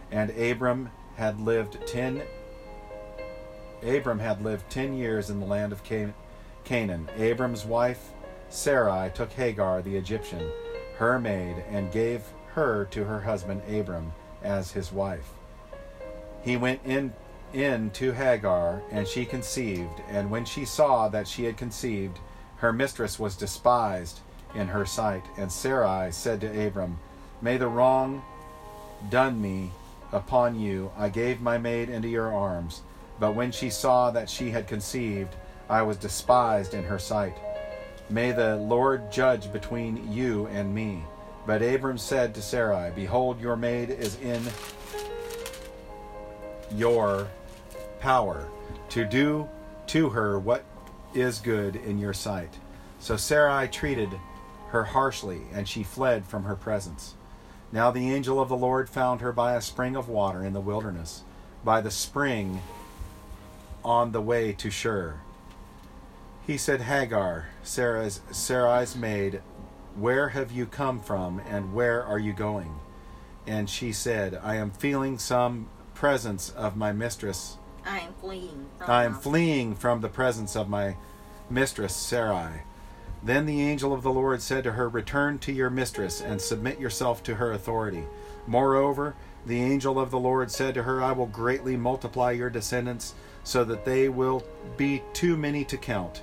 And 0.10 0.32
Abram 0.32 0.90
had 1.18 1.42
lived 1.42 1.86
ten 1.86 2.22
Abram 3.84 4.20
had 4.20 4.42
lived 4.42 4.70
ten 4.70 4.94
years 4.94 5.30
in 5.30 5.42
the 5.42 5.46
land 5.46 5.74
of 5.74 5.84
Canaan. 6.64 7.10
Abram's 7.18 7.66
wife 7.66 8.12
Sarai 8.48 9.12
took 9.14 9.34
Hagar 9.34 9.82
the 9.82 9.98
Egyptian, 9.98 10.50
her 10.96 11.20
maid, 11.20 11.62
and 11.70 11.92
gave 11.92 12.24
her 12.54 12.86
to 12.92 13.04
her 13.06 13.22
husband 13.22 13.62
Abram 13.70 14.14
as 14.44 14.72
his 14.72 14.92
wife. 14.92 15.30
He 16.42 16.58
went 16.58 16.82
in 16.86 17.14
in 17.54 17.90
to 17.92 18.12
Hagar, 18.12 18.82
and 18.92 19.08
she 19.08 19.26
conceived, 19.26 20.02
and 20.08 20.30
when 20.30 20.46
she 20.46 20.66
saw 20.66 21.10
that 21.10 21.28
she 21.28 21.46
had 21.46 21.58
conceived, 21.58 22.20
her 22.58 22.72
mistress 22.72 23.18
was 23.18 23.36
despised 23.36 24.20
in 24.54 24.68
her 24.68 24.86
sight. 24.86 25.24
And 25.38 25.52
Sarai 25.52 26.12
said 26.12 26.42
to 26.42 26.68
Abram, 26.68 27.00
May 27.42 27.58
the 27.58 27.68
wrong 27.68 28.22
done 29.10 29.42
me 29.42 29.72
upon 30.12 30.60
you, 30.60 30.92
I 30.98 31.10
gave 31.10 31.42
my 31.42 31.58
maid 31.58 31.90
into 31.90 32.08
your 32.08 32.34
arms. 32.34 32.82
But 33.20 33.36
when 33.36 33.52
she 33.52 33.70
saw 33.70 34.12
that 34.12 34.30
she 34.30 34.52
had 34.52 34.68
conceived, 34.68 35.36
I 35.70 35.82
was 35.82 35.98
despised 35.98 36.74
in 36.74 36.84
her 36.84 37.00
sight. 37.00 37.38
May 38.10 38.32
the 38.32 38.58
Lord 38.58 39.12
judge 39.12 39.52
between 39.52 40.12
you 40.12 40.48
and 40.48 40.74
me. 40.74 41.04
But 41.50 41.64
Abram 41.64 41.98
said 41.98 42.36
to 42.36 42.44
Sarai, 42.44 42.92
Behold, 42.94 43.42
your 43.42 43.56
maid 43.56 43.90
is 43.90 44.20
in 44.22 44.40
your 46.76 47.28
power 48.00 48.48
to 48.90 49.04
do 49.04 49.50
to 49.88 50.10
her 50.10 50.38
what 50.38 50.64
is 51.16 51.40
good 51.40 51.76
in 51.76 51.98
your 51.98 52.14
sight. 52.14 52.60
So 53.00 53.18
Sarai 53.18 53.68
treated 53.68 54.10
her 54.68 54.84
harshly, 54.84 55.42
and 55.52 55.68
she 55.68 55.82
fled 55.82 56.24
from 56.24 56.44
her 56.44 56.56
presence. 56.56 57.16
Now 57.72 57.90
the 57.90 58.14
angel 58.14 58.40
of 58.40 58.50
the 58.50 58.56
Lord 58.56 58.88
found 58.88 59.22
her 59.22 59.32
by 59.32 59.56
a 59.56 59.62
spring 59.62 59.96
of 59.96 60.08
water 60.08 60.46
in 60.46 60.54
the 60.54 60.62
wilderness, 60.62 61.24
by 61.64 61.82
the 61.82 61.90
spring 61.90 62.62
on 63.84 64.12
the 64.12 64.22
way 64.22 64.54
to 64.54 64.70
Shur. 64.70 65.16
He 66.46 66.60
said, 66.60 66.82
Hagar, 66.82 67.50
Sarah's, 67.64 68.22
Sarai's 68.30 68.96
maid, 68.96 69.42
where 69.96 70.30
have 70.30 70.52
you 70.52 70.66
come 70.66 71.00
from, 71.00 71.40
and 71.50 71.74
where 71.74 72.04
are 72.04 72.20
you 72.20 72.34
going? 72.34 72.80
And 73.48 73.70
she 73.70 73.92
said, 73.92 74.40
I 74.44 74.56
am 74.56 74.72
feeling 74.72 75.18
some 75.18 75.70
presence 75.94 76.52
of 76.52 76.78
my 76.78 76.92
mistress. 76.92 77.58
I 77.86 78.00
am 78.00 78.14
fleeing. 78.22 78.68
From 78.78 78.90
I 78.90 79.06
am 79.06 79.16
fleeing 79.16 79.76
from 79.76 80.02
the 80.02 80.10
presence 80.10 80.56
of 80.56 80.70
my 80.70 80.96
mistress 81.50 81.96
Sarai. 81.96 82.62
Then 83.22 83.46
the 83.46 83.62
angel 83.62 83.94
of 83.94 84.04
the 84.04 84.12
Lord 84.12 84.42
said 84.42 84.64
to 84.64 84.74
her, 84.74 84.88
Return 84.88 85.40
to 85.40 85.52
your 85.52 85.70
mistress 85.70 86.22
and 86.22 86.40
submit 86.40 86.80
yourself 86.80 87.22
to 87.24 87.36
her 87.36 87.52
authority. 87.52 88.04
Moreover, 88.48 89.16
the 89.46 89.62
angel 89.62 90.00
of 90.00 90.12
the 90.12 90.20
Lord 90.20 90.52
said 90.52 90.74
to 90.76 90.84
her, 90.84 91.04
I 91.04 91.12
will 91.12 91.28
greatly 91.28 91.76
multiply 91.76 92.32
your 92.32 92.50
descendants, 92.50 93.14
so 93.44 93.64
that 93.64 93.86
they 93.86 94.10
will 94.10 94.44
be 94.78 95.02
too 95.14 95.36
many 95.36 95.66
to 95.66 95.78
count. 95.78 96.22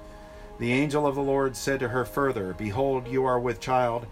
The 0.59 0.73
angel 0.73 1.07
of 1.07 1.15
the 1.15 1.23
Lord 1.23 1.57
said 1.57 1.81
to 1.81 1.89
her 1.89 2.05
further, 2.05 2.55
Behold, 2.55 3.09
you 3.09 3.25
are 3.25 3.39
with 3.39 3.61
child, 3.61 4.07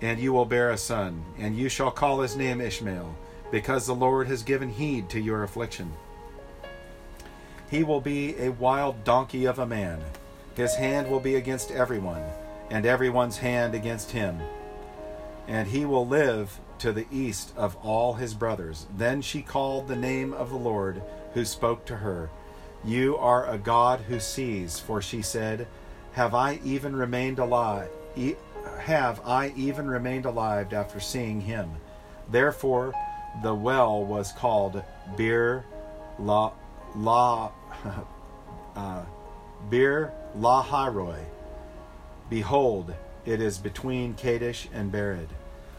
and 0.00 0.18
you 0.18 0.32
will 0.32 0.44
bear 0.44 0.70
a 0.70 0.76
son, 0.76 1.24
and 1.38 1.56
you 1.56 1.68
shall 1.68 1.90
call 1.90 2.20
his 2.20 2.36
name 2.36 2.60
Ishmael, 2.60 3.16
because 3.50 3.86
the 3.86 3.94
Lord 3.94 4.26
has 4.26 4.42
given 4.42 4.68
heed 4.68 5.08
to 5.10 5.20
your 5.20 5.42
affliction. 5.42 5.92
He 7.70 7.82
will 7.82 8.00
be 8.00 8.36
a 8.38 8.50
wild 8.50 9.04
donkey 9.04 9.46
of 9.46 9.58
a 9.58 9.66
man. 9.66 10.00
His 10.54 10.74
hand 10.74 11.10
will 11.10 11.20
be 11.20 11.36
against 11.36 11.70
everyone, 11.70 12.22
and 12.70 12.84
everyone's 12.84 13.38
hand 13.38 13.74
against 13.74 14.10
him. 14.10 14.40
And 15.46 15.68
he 15.68 15.84
will 15.86 16.06
live 16.06 16.60
to 16.78 16.92
the 16.92 17.06
east 17.10 17.52
of 17.56 17.76
all 17.76 18.14
his 18.14 18.34
brothers. 18.34 18.86
Then 18.96 19.22
she 19.22 19.42
called 19.42 19.88
the 19.88 19.96
name 19.96 20.32
of 20.32 20.50
the 20.50 20.56
Lord 20.56 21.02
who 21.34 21.44
spoke 21.44 21.84
to 21.86 21.96
her. 21.96 22.30
You 22.84 23.16
are 23.16 23.48
a 23.48 23.58
God 23.58 24.00
who 24.00 24.20
sees, 24.20 24.78
for 24.78 25.02
she 25.02 25.22
said, 25.22 25.66
Have 26.12 26.34
I 26.34 26.60
even 26.64 26.94
remained 26.94 27.38
alive? 27.38 27.90
Have 28.80 29.20
I 29.26 29.52
even 29.56 29.88
remained 29.88 30.26
alive 30.26 30.72
after 30.72 31.00
seeing 31.00 31.40
him? 31.40 31.70
Therefore, 32.30 32.94
the 33.42 33.54
well 33.54 34.04
was 34.04 34.32
called 34.32 34.82
Bir 35.16 35.64
La 36.18 36.52
La 36.96 37.50
uh, 38.76 39.04
Bir 39.68 40.12
Laharoi. 40.36 41.24
Behold, 42.30 42.94
it 43.24 43.40
is 43.40 43.58
between 43.58 44.14
Kadesh 44.14 44.68
and 44.72 44.92
Bered. 44.92 45.28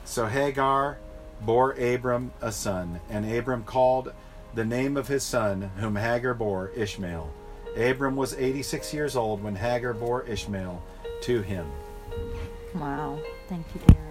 So 0.05 0.25
Hagar 0.27 0.97
bore 1.41 1.71
Abram 1.73 2.31
a 2.41 2.51
son, 2.51 2.99
and 3.09 3.31
Abram 3.31 3.63
called 3.63 4.13
the 4.53 4.65
name 4.65 4.97
of 4.97 5.07
his 5.07 5.23
son, 5.23 5.71
whom 5.77 5.95
Hagar 5.95 6.33
bore, 6.33 6.71
Ishmael. 6.75 7.29
Abram 7.77 8.15
was 8.15 8.33
86 8.33 8.93
years 8.93 9.15
old 9.15 9.43
when 9.43 9.55
Hagar 9.55 9.93
bore 9.93 10.23
Ishmael 10.23 10.81
to 11.21 11.41
him. 11.41 11.65
Wow. 12.75 13.19
Thank 13.47 13.65
you, 13.73 13.81
Darren. 13.81 14.08